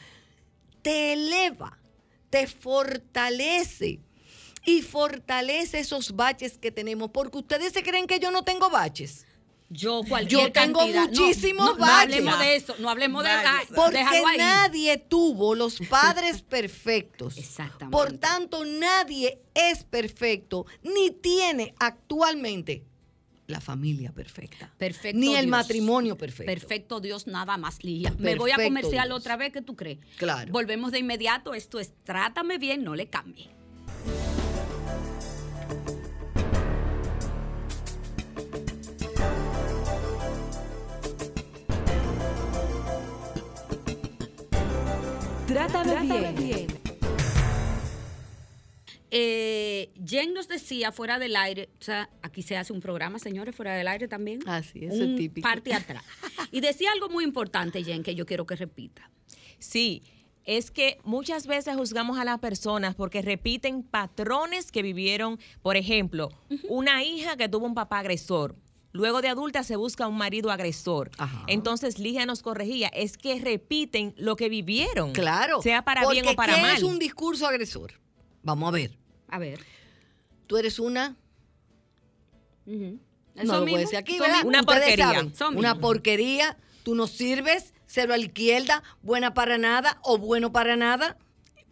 [0.81, 1.79] te eleva,
[2.29, 3.99] te fortalece
[4.65, 9.25] y fortalece esos baches que tenemos, porque ustedes se creen que yo no tengo baches.
[9.69, 11.09] Yo cualquier Yo tengo cantidad.
[11.09, 12.01] No, muchísimos no, no, baches.
[12.15, 14.37] hablemos de eso, no hablemos de ah, Porque ahí.
[14.37, 17.37] nadie tuvo los padres perfectos.
[17.37, 17.91] Exactamente.
[17.91, 22.83] Por tanto, nadie es perfecto ni tiene actualmente
[23.47, 24.71] la familia perfecta.
[24.77, 25.51] Perfecto Ni el Dios.
[25.51, 26.51] matrimonio perfecto.
[26.51, 28.13] Perfecto Dios, nada más, Ligia.
[28.17, 29.19] Me voy a comercial Dios.
[29.19, 29.99] otra vez, ¿qué tú crees?
[30.17, 30.51] Claro.
[30.51, 31.53] Volvemos de inmediato.
[31.53, 33.49] Esto es Trátame bien, no le cambie.
[45.53, 46.67] Trátame bien.
[49.11, 53.55] Eh, Jen nos decía fuera del aire, o sea, aquí se hace un programa, señores,
[53.55, 54.39] fuera del aire también.
[54.47, 55.47] Ah, sí, eso es un típico.
[55.47, 56.03] Parte atrás.
[56.51, 59.11] Y decía algo muy importante, Jen, que yo quiero que repita.
[59.59, 60.01] Sí,
[60.43, 66.31] es que muchas veces juzgamos a las personas porque repiten patrones que vivieron, por ejemplo,
[66.67, 68.55] una hija que tuvo un papá agresor.
[68.93, 71.09] Luego de adulta se busca un marido agresor.
[71.17, 71.43] Ajá.
[71.47, 75.11] Entonces Ligia nos corregía, es que repiten lo que vivieron.
[75.13, 75.61] Claro.
[75.61, 76.77] Sea para bien o para ¿qué mal.
[76.77, 77.93] es un discurso agresor?
[78.43, 78.97] Vamos a ver.
[79.29, 79.59] A ver.
[80.47, 81.15] Tú eres una
[82.65, 82.99] Ujú.
[83.35, 84.19] no Eso lo mismo, puedo decir aquí.
[84.19, 85.31] Una Ustedes porquería.
[85.33, 90.51] saben, una porquería, tú no sirves, cero a la izquierda, buena para nada o bueno
[90.51, 91.17] para nada.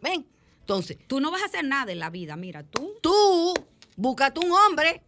[0.01, 0.26] Ven,
[0.61, 2.93] entonces, Tú no vas a hacer nada en la vida, mira, tú.
[3.01, 3.53] tú
[3.95, 5.03] búscate un hombre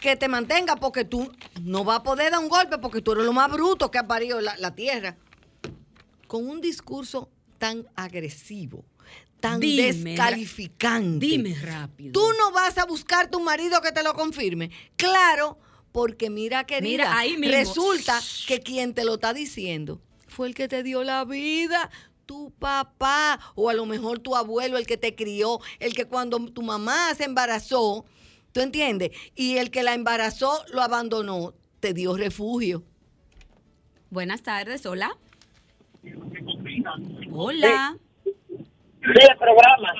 [0.00, 1.30] que te mantenga porque tú
[1.62, 4.06] no vas a poder dar un golpe porque tú eres lo más bruto que ha
[4.06, 5.16] parido la, la tierra.
[6.26, 7.28] Con un discurso
[7.58, 8.84] tan agresivo,
[9.40, 11.26] tan Dime, descalificante.
[11.26, 12.12] Dime rápido.
[12.12, 14.70] Tú no vas a buscar tu marido que te lo confirme.
[14.96, 15.58] Claro,
[15.92, 17.54] porque mira, querida, Mira, ahí mismo.
[17.56, 21.90] resulta que quien te lo está diciendo fue el que te dio la vida,
[22.24, 26.38] tu papá, o a lo mejor tu abuelo, el que te crió, el que cuando
[26.52, 28.04] tu mamá se embarazó,
[28.52, 29.10] ¿tú entiendes?
[29.34, 31.54] Y el que la embarazó lo abandonó.
[31.80, 32.84] te dio refugio.
[34.10, 35.16] Buenas tardes, hola.
[37.32, 37.96] Hola.
[38.24, 38.32] Sí,
[39.02, 39.92] el programa.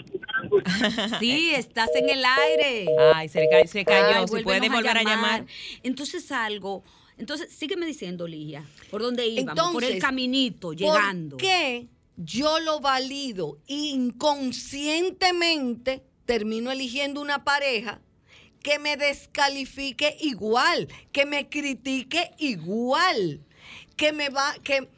[1.21, 2.87] Sí, estás en el aire.
[3.15, 4.27] Ay, se, ca- se cayó.
[4.27, 5.47] Vuélvenos puede volver a llamar.
[5.83, 6.83] Entonces algo,
[7.19, 9.73] entonces sígueme diciendo, Ligia, ¿por dónde íbamos?
[9.73, 11.37] por el Entonces, caminito, llegando.
[11.37, 18.01] ¿Por qué yo lo valido inconscientemente termino eligiendo una pareja
[18.63, 23.41] que me descalifique igual, que me critique igual,
[23.97, 24.89] que me va que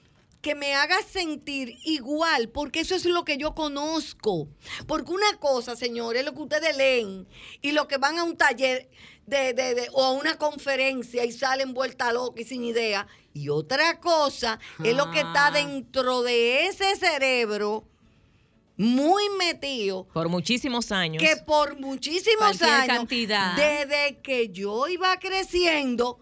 [0.40, 4.48] que me haga sentir igual, porque eso es lo que yo conozco.
[4.88, 7.28] Porque una cosa, señores, es lo que ustedes leen
[7.60, 8.90] y lo que van a un taller
[9.24, 13.06] de, de- de- o a una conferencia y salen vuelta loca y sin idea.
[13.32, 15.50] Y otra cosa es lo que está Ah.
[15.52, 17.84] dentro de ese cerebro
[18.82, 21.22] muy metido Por muchísimos años.
[21.22, 23.56] que por muchísimos Cualquier años, cantidad.
[23.56, 26.18] desde que yo iba creciendo,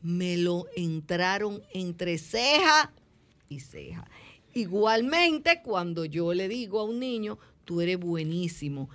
[0.00, 2.92] me lo entraron entre ceja
[3.48, 4.08] y ceja.
[4.54, 8.88] Igualmente, cuando yo le digo a un niño, tú eres buenísimo,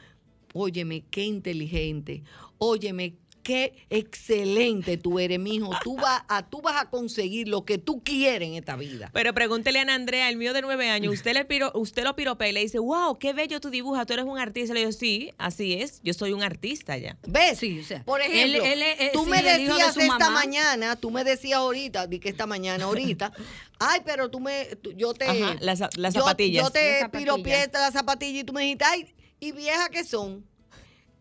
[0.53, 2.23] óyeme, qué inteligente,
[2.57, 3.13] óyeme,
[3.47, 8.03] qué excelente tú eres, mijo, tú vas a, tú vas a conseguir lo que tú
[8.03, 9.09] quieres en esta vida.
[9.13, 12.13] Pero pregúntele a Ana Andrea, el mío de nueve años, usted le piro, usted lo
[12.13, 14.73] piropea y le dice, wow, qué bello tu dibujas, tú eres un artista.
[14.73, 17.17] Le digo, sí, así es, yo soy un artista ya.
[17.25, 17.57] ¿Ves?
[17.59, 20.07] Sí, o sea, Por ejemplo, él- él es- eh, tú sí, me de decías esta
[20.07, 20.29] mamá.
[20.29, 23.31] mañana, tú me decías ahorita, di que esta mañana ahorita,
[23.79, 26.65] ay, pero tú me, tú- yo te, Ajá, las zapatillas.
[26.65, 30.45] Yo, te Las piropié las zapatillas y tú me dijiste, ay, y vieja que son.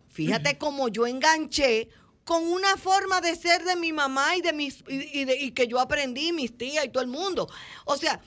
[0.09, 1.89] Fíjate cómo yo enganché
[2.27, 5.53] con una forma de ser de mi mamá y de mis y, y de- y
[5.53, 7.49] que yo aprendí, mis tías y todo el mundo.
[7.87, 8.21] O sea,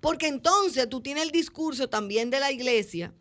[0.00, 3.12] porque entonces tú tienes el discurso también de la iglesia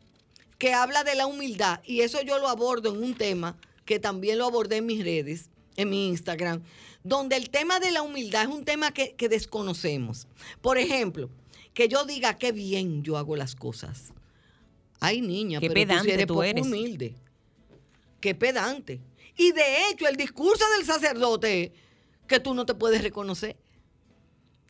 [0.57, 4.37] que habla de la humildad y eso yo lo abordo en un tema que también
[4.37, 6.63] lo abordé en mis redes, en mi Instagram,
[7.03, 10.27] donde el tema de la humildad es un tema que, que desconocemos.
[10.61, 11.29] Por ejemplo,
[11.73, 14.13] que yo diga qué bien yo hago las cosas.
[15.01, 16.65] Ay, niña, Qué pero tú pedante eres tú poco eres.
[16.65, 17.15] humilde.
[18.21, 19.01] Qué pedante.
[19.37, 21.71] Y de hecho, el discurso del sacerdote es
[22.27, 23.57] que tú no te puedes reconocer.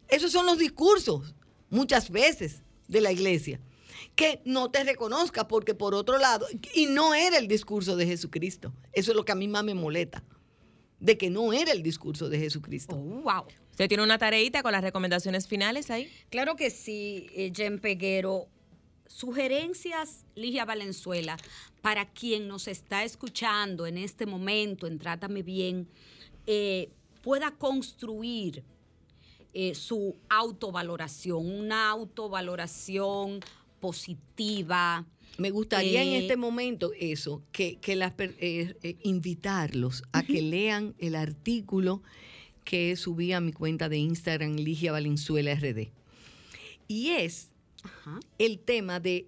[0.08, 1.36] Esos son los discursos,
[1.70, 3.62] muchas veces, de la iglesia.
[4.16, 8.74] Que no te reconozca, porque por otro lado, y no era el discurso de Jesucristo.
[8.92, 10.24] Eso es lo que a mí más me molesta.
[11.00, 12.96] De que no era el discurso de Jesucristo.
[12.96, 13.46] Oh, wow.
[13.72, 16.12] ¿Usted tiene una tareita con las recomendaciones finales ahí?
[16.30, 18.48] Claro que sí, eh, Jen Peguero.
[19.08, 21.36] Sugerencias, Ligia Valenzuela,
[21.82, 25.88] para quien nos está escuchando en este momento en Trátame Bien,
[26.48, 26.90] eh,
[27.24, 28.64] pueda construir
[29.54, 33.40] eh, su autovaloración, una autovaloración
[33.80, 35.06] positiva.
[35.38, 38.14] Me gustaría en Eh, este momento eso, que, que las
[39.04, 42.02] invitarlos a que lean el artículo
[42.64, 45.90] que subí a mi cuenta de Instagram, Ligia Valenzuela RD.
[46.88, 47.50] Y es
[47.84, 48.20] Ajá.
[48.38, 49.26] el tema de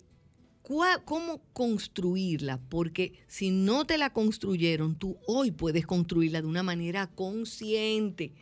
[1.06, 7.08] cómo construirla, porque si no te la construyeron, tú hoy puedes construirla de una manera
[7.08, 8.34] consciente,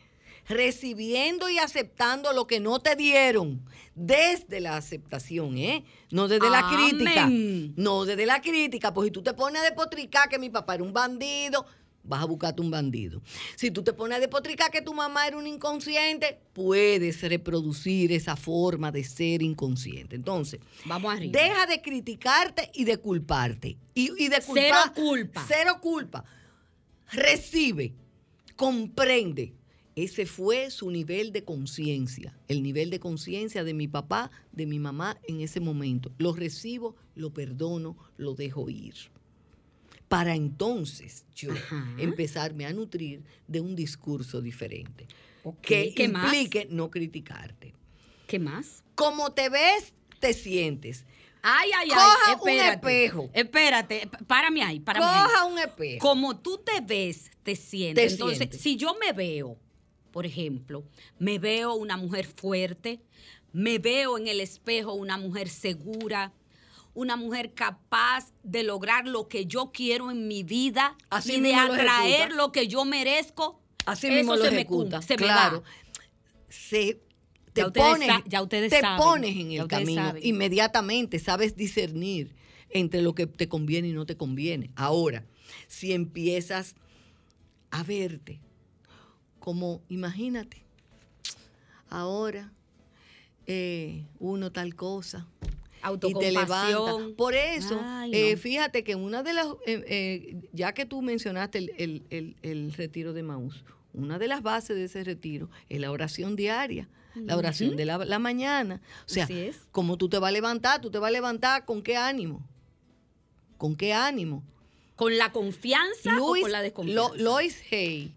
[0.48, 3.62] recibiendo y aceptando lo que no te dieron,
[3.94, 5.84] desde la aceptación, ¿eh?
[6.10, 7.28] No desde la crítica.
[7.28, 10.84] No desde la crítica, pues si tú te pones a despotricar que mi papá era
[10.84, 11.66] un bandido,
[12.04, 13.22] vas a buscarte un bandido.
[13.56, 18.36] Si tú te pones a despotricar que tu mamá era un inconsciente, puedes reproducir esa
[18.36, 20.16] forma de ser inconsciente.
[20.16, 21.40] Entonces, Vamos arriba.
[21.40, 23.76] deja de criticarte y de culparte.
[23.94, 24.64] Y, y de culpar.
[24.64, 25.44] Cero culpa.
[25.46, 26.24] Cero culpa.
[27.10, 27.94] Recibe,
[28.56, 29.54] comprende.
[29.94, 34.78] Ese fue su nivel de conciencia, el nivel de conciencia de mi papá, de mi
[34.78, 36.10] mamá en ese momento.
[36.16, 38.94] Lo recibo, lo perdono, lo dejo ir.
[40.12, 41.86] Para entonces yo Ajá.
[41.96, 45.06] empezarme a nutrir de un discurso diferente
[45.42, 46.34] Ok, que ¿Qué más?
[46.34, 47.72] implique no criticarte.
[48.26, 48.84] ¿Qué más?
[48.94, 51.06] Como te ves, te sientes.
[51.40, 52.36] Ay, ay, ay.
[52.38, 53.30] Coja un espejo.
[53.32, 55.22] Espérate, párame ahí, párame ahí.
[55.22, 56.06] Coja un espejo.
[56.06, 58.04] Como tú te ves, te sientes.
[58.04, 58.60] Te Entonces, sientes.
[58.60, 59.56] si yo me veo,
[60.10, 60.84] por ejemplo,
[61.18, 63.00] me veo una mujer fuerte,
[63.54, 66.34] me veo en el espejo una mujer segura,
[66.94, 71.52] una mujer capaz de lograr lo que yo quiero en mi vida Así y de
[71.52, 73.60] lo atraer lo que yo merezco.
[73.86, 74.98] Así eso mismo lo se me ejecuta.
[74.98, 75.60] cum- se me claro.
[75.60, 75.66] da.
[76.48, 77.00] Se,
[77.54, 80.02] te pones, ya ustedes te saben, pones en el camino.
[80.02, 80.22] saben.
[80.24, 82.34] Inmediatamente sabes discernir
[82.68, 84.70] entre lo que te conviene y no te conviene.
[84.76, 85.24] Ahora,
[85.68, 86.74] si empiezas
[87.70, 88.40] a verte
[89.38, 90.62] como, imagínate,
[91.88, 92.52] ahora
[93.46, 95.26] eh, uno tal cosa,
[96.08, 97.16] y te levanta.
[97.16, 101.58] Por eso, Ay, eh, fíjate que una de las, eh, eh, ya que tú mencionaste
[101.58, 105.80] el, el- el- el retiro de Maús, una de las bases de ese retiro es
[105.80, 108.80] la oración diaria, la oración de la, la mañana.
[109.06, 109.26] O sea,
[109.70, 112.46] como tú te vas a levantar, tú te vas a levantar con qué ánimo.
[113.58, 114.42] ¿Con qué ánimo?
[114.96, 117.14] ¿Con la confianza o con la desconfianza?
[117.16, 118.14] Lo- Lois Hay,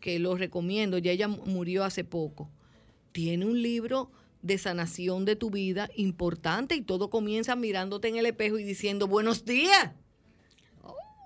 [0.00, 2.50] que lo recomiendo, ya ella murió hace poco,
[3.12, 4.10] tiene un libro
[4.46, 9.06] de sanación de tu vida importante y todo comienza mirándote en el espejo y diciendo
[9.06, 9.90] buenos días.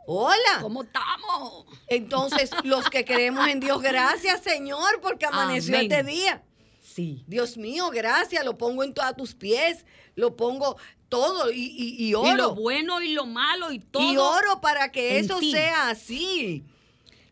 [0.07, 0.59] Hola.
[0.61, 1.67] ¿Cómo estamos?
[1.87, 5.93] Entonces, los que creemos en Dios, gracias Señor, porque amaneció Amén.
[5.93, 6.43] este día.
[6.83, 7.23] Sí.
[7.29, 9.85] Dios mío, gracias, lo pongo en to- a tus pies,
[10.17, 10.77] lo pongo
[11.09, 12.29] todo y, y, y oro.
[12.29, 14.03] Y lo bueno y lo malo y todo.
[14.13, 15.53] Y oro para que eso ti.
[15.53, 16.65] sea así.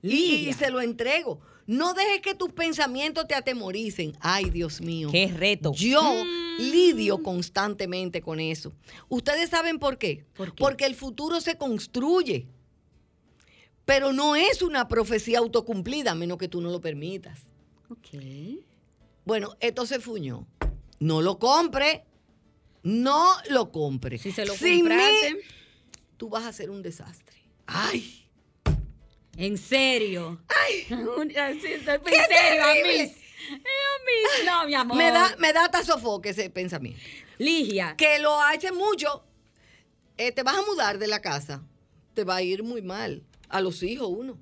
[0.02, 1.40] Y, y se lo entrego.
[1.68, 4.16] No dejes que tus pensamientos te atemoricen.
[4.20, 5.10] Ay, Dios mío.
[5.12, 5.72] Qué reto.
[5.74, 6.62] Yo Mm.
[6.62, 8.72] lidio constantemente con eso.
[9.10, 10.24] ¿Ustedes saben por qué?
[10.34, 10.62] ¿Por qué?
[10.62, 12.46] Porque el futuro se construye.
[13.84, 17.40] Pero no es una profecía autocumplida, a menos que tú no lo permitas.
[17.90, 18.18] Ok.
[19.26, 20.46] Bueno, esto se fuñó.
[21.00, 22.04] No lo compre.
[22.82, 24.16] No lo compre.
[24.16, 24.94] Si se lo Sin mí,
[26.16, 27.36] tú vas a ser un desastre.
[27.66, 28.26] Ay.
[29.38, 30.38] En serio.
[30.48, 30.84] Ay.
[31.60, 33.04] Sí, estoy en ¡Qué serio, a terrible!
[33.04, 33.10] mí.
[33.50, 33.54] A
[34.04, 34.46] mí.
[34.46, 34.96] No, mi amor.
[34.98, 37.00] Me da, me da hasta sofoque ese pensamiento.
[37.38, 37.94] Ligia.
[37.96, 39.22] Que lo hace mucho.
[40.18, 41.62] eh, te vas a mudar de la casa.
[42.14, 43.22] Te va a ir muy mal.
[43.48, 44.36] A los hijos uno.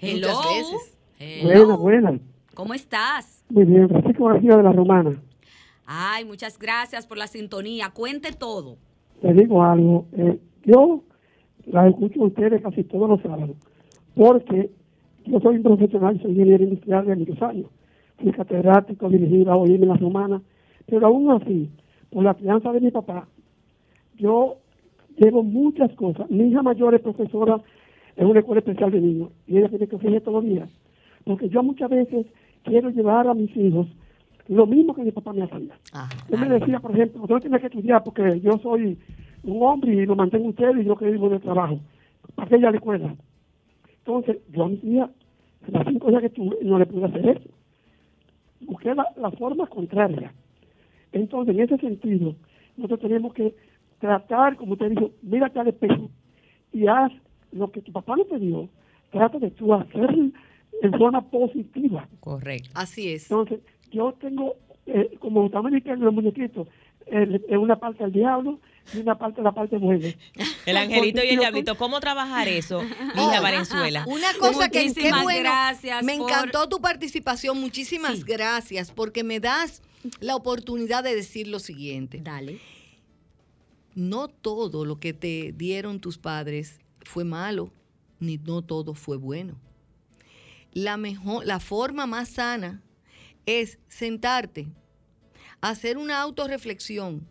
[0.00, 0.28] Hello.
[0.28, 0.98] Muchas veces.
[1.18, 1.48] Hello.
[1.48, 2.20] Buenas, buenas.
[2.54, 3.44] ¿Cómo estás?
[3.48, 5.22] Muy bien, Francisco García de la Romana.
[5.86, 7.90] Ay, muchas gracias por la sintonía.
[7.90, 8.76] Cuente todo.
[9.22, 10.06] Te digo algo.
[10.18, 11.04] eh, yo
[11.66, 13.56] la escucho a ustedes casi todos los sábados,
[14.16, 14.70] porque
[15.26, 17.66] yo soy un profesional, soy ingeniero industrial de muchos años.
[18.18, 20.42] Fui catedrático, dirigí a OIM en la Romana,
[20.86, 21.68] pero aún así,
[22.10, 23.28] por la crianza de mi papá,
[24.16, 24.56] yo
[25.18, 26.30] llevo muchas cosas.
[26.30, 27.60] Mi hija mayor es profesora
[28.16, 30.70] en una escuela especial de niños y ella tiene que oficiar todos los días.
[31.24, 32.26] Porque yo muchas veces
[32.62, 33.86] quiero llevar a mis hijos
[34.48, 35.74] lo mismo que mi papá me hacía.
[36.30, 38.98] Él me decía, por ejemplo, usted tiene que estudiar porque yo soy
[39.42, 41.80] un hombre y lo mantengo usted y yo que vivo de trabajo.
[42.34, 43.14] ¿Para qué ir a la escuela?
[44.06, 45.10] Entonces, yo a mi tía,
[45.66, 47.50] las cinco días que tuve, no le pude hacer eso.
[48.60, 50.32] Busqué la, la forma contraria.
[51.10, 52.36] Entonces, en ese sentido,
[52.76, 53.52] nosotros tenemos que
[53.98, 56.08] tratar, como usted dijo, mírate al espejo
[56.72, 57.10] y haz
[57.50, 58.68] lo que tu papá no te dio.
[59.10, 60.08] Trata de tú hacer
[60.82, 62.08] en forma positiva.
[62.20, 62.70] Correcto.
[62.74, 63.28] Así es.
[63.28, 64.54] Entonces, yo tengo,
[64.86, 66.68] eh, como estamos diciendo los muñequitos,
[67.06, 68.60] el- en una parte al diablo
[68.94, 70.08] y una parte la parte buena.
[70.66, 71.76] El angelito y el diablito.
[71.76, 72.82] ¿Cómo trabajar eso,
[73.14, 74.04] Ligia Valenzuela?
[74.08, 75.40] Una cosa que qué bueno.
[75.40, 77.60] gracias me por- encantó tu participación.
[77.60, 78.24] Muchísimas Sí.
[78.26, 79.82] gracias porque me das
[80.20, 82.20] la oportunidad de decir lo siguiente.
[82.22, 82.60] Dale.
[83.94, 87.72] No todo lo que te dieron tus padres fue malo,
[88.20, 89.56] ni no todo fue bueno.
[90.72, 92.82] La mejor, la forma más sana
[93.46, 94.68] es sentarte,
[95.60, 97.26] hacer una autorreflexión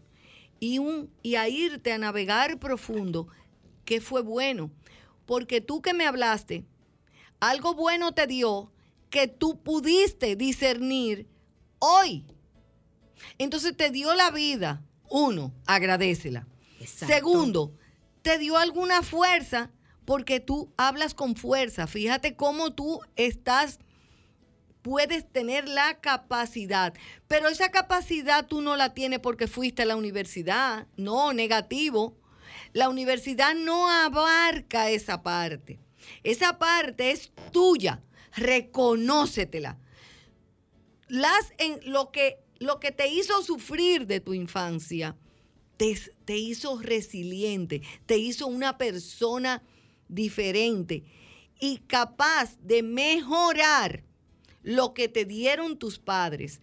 [0.59, 3.27] y un y a irte a navegar profundo
[3.85, 4.71] qué fue bueno,
[5.25, 6.65] porque tú que me hablaste,
[7.39, 8.71] algo bueno te dio
[9.09, 11.27] que tú pudiste discernir
[11.79, 12.25] hoy.
[13.37, 14.83] Entonces te dio la vida.
[15.09, 16.47] Uno, agradecela.
[16.79, 17.13] Exacto.
[17.13, 17.73] Segundo,
[18.21, 19.71] te dio alguna fuerza
[20.05, 21.87] porque tú hablas con fuerza.
[21.87, 23.79] Fíjate cómo tú estás,
[24.85, 26.93] puedes tener la capacidad,
[27.27, 30.85] pero esa capacidad tú no la tienes porque fuiste a la universidad.
[30.95, 32.15] No, negativo.
[32.71, 35.79] La universidad no abarca esa parte.
[36.21, 38.03] Esa parte es tuya.
[38.35, 39.79] Reconócetela
[41.07, 45.15] las en lo que lo que te hizo sufrir de tu infancia
[45.77, 49.63] te, te hizo resiliente, te hizo una persona
[50.07, 51.03] diferente
[51.59, 54.03] y capaz de mejorar
[54.65, 56.59] lo que te dieron tus padres,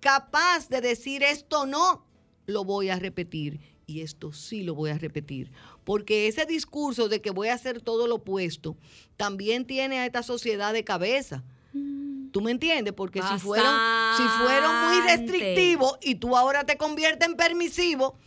[0.00, 2.04] capaz de decir esto no
[2.46, 5.52] lo voy a repetir y esto sí lo voy a repetir,
[5.84, 8.76] porque ese discurso de que voy a hacer todo lo opuesto
[9.16, 11.44] también tiene a esta sociedad de cabeza.
[11.72, 12.92] ¿Tú me entiendes?
[12.92, 13.72] Porque si fueron,
[14.16, 18.18] si fueron muy restrictivos y tú ahora te conviertes en permisivo,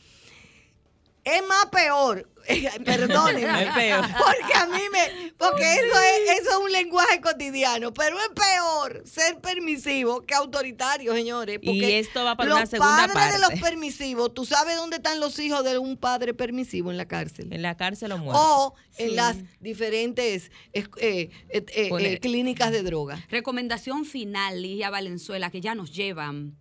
[1.36, 2.30] es más peor.
[2.86, 3.64] Perdónenme.
[3.68, 4.02] Es peor.
[4.18, 5.32] Porque a mí me.
[5.38, 7.94] Porque eso es, eso es un lenguaje cotidiano.
[7.94, 11.60] Pero es peor ser permisivo que autoritario, señores.
[11.62, 15.20] Y esto va para los una segunda padres de los permisivos, ¿tú sabes dónde están
[15.20, 17.54] los hijos de un padre permisivo en la cárcel?
[17.54, 18.42] En la cárcel o muerto.
[18.42, 19.16] O en Sí.
[19.16, 23.24] las diferentes eh, eh, eh, eh, eh, clínicas de droga.
[23.30, 26.56] Recomendación final, Ligia Valenzuela, que ya nos llevan.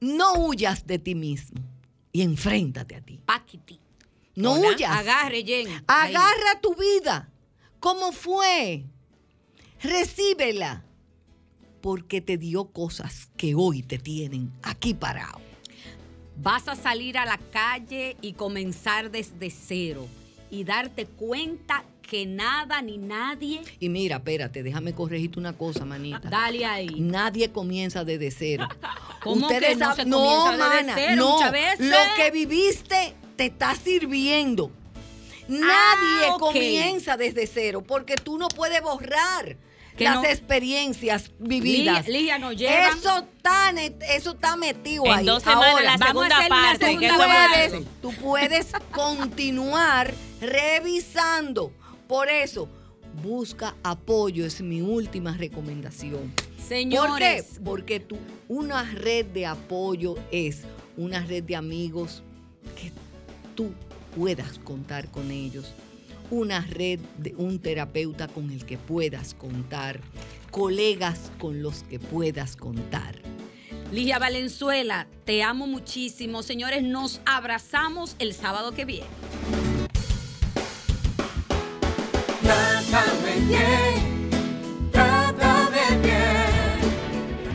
[0.00, 1.60] No huyas de ti mismo
[2.12, 3.20] y enfréntate a ti.
[3.24, 3.80] Paquiti.
[4.34, 4.68] No Hola.
[4.68, 4.90] huyas.
[4.96, 5.68] Agarre, Jen.
[5.86, 6.14] Ahí.
[6.14, 7.30] Agarra tu vida.
[7.80, 8.84] ¿Cómo fue?
[9.82, 10.84] recíbela,
[11.80, 15.40] porque te dio cosas que hoy te tienen aquí parado.
[16.36, 20.06] Vas a salir a la calle y comenzar desde cero
[20.50, 23.62] y darte cuenta que nada ni nadie.
[23.80, 26.28] Y mira, espérate, déjame corregirte una cosa, manita.
[26.28, 27.00] Dale ahí.
[27.00, 28.68] Nadie comienza desde cero.
[29.22, 31.32] ¿Cómo Ustedes que no sab- se no, comienza desde mana, cero no.
[31.36, 31.86] muchas veces?
[31.88, 34.70] Lo que viviste te está sirviendo.
[35.48, 39.56] Nadie Ah, comienza desde cero porque tú no puedes borrar
[39.96, 42.06] Que las no- experiencias vividas.
[42.08, 43.70] Ligia, nos llevan- Eso está,
[44.14, 45.24] eso está metido En ahí.
[45.24, 47.86] dos semanas Ahora, la vamos a segunda hacer parte.
[48.02, 51.72] tú puedes continuar revisando.
[52.12, 52.68] Por eso,
[53.22, 56.30] busca apoyo, es mi última recomendación.
[56.30, 56.62] ¿Por qué?
[56.62, 60.64] Señores, Porque tú, una red de apoyo es
[60.98, 62.22] una red de amigos
[62.76, 62.92] que
[63.54, 63.72] tú
[64.14, 65.72] puedas contar con ellos.
[66.30, 69.98] Una red de un terapeuta con el que puedas contar.
[70.50, 73.22] Colegas con los que puedas contar.
[73.90, 76.42] Ligia Valenzuela, te amo muchísimo.
[76.42, 79.71] Señores, nos abrazamos el sábado que viene.
[82.90, 84.21] Trátame bien,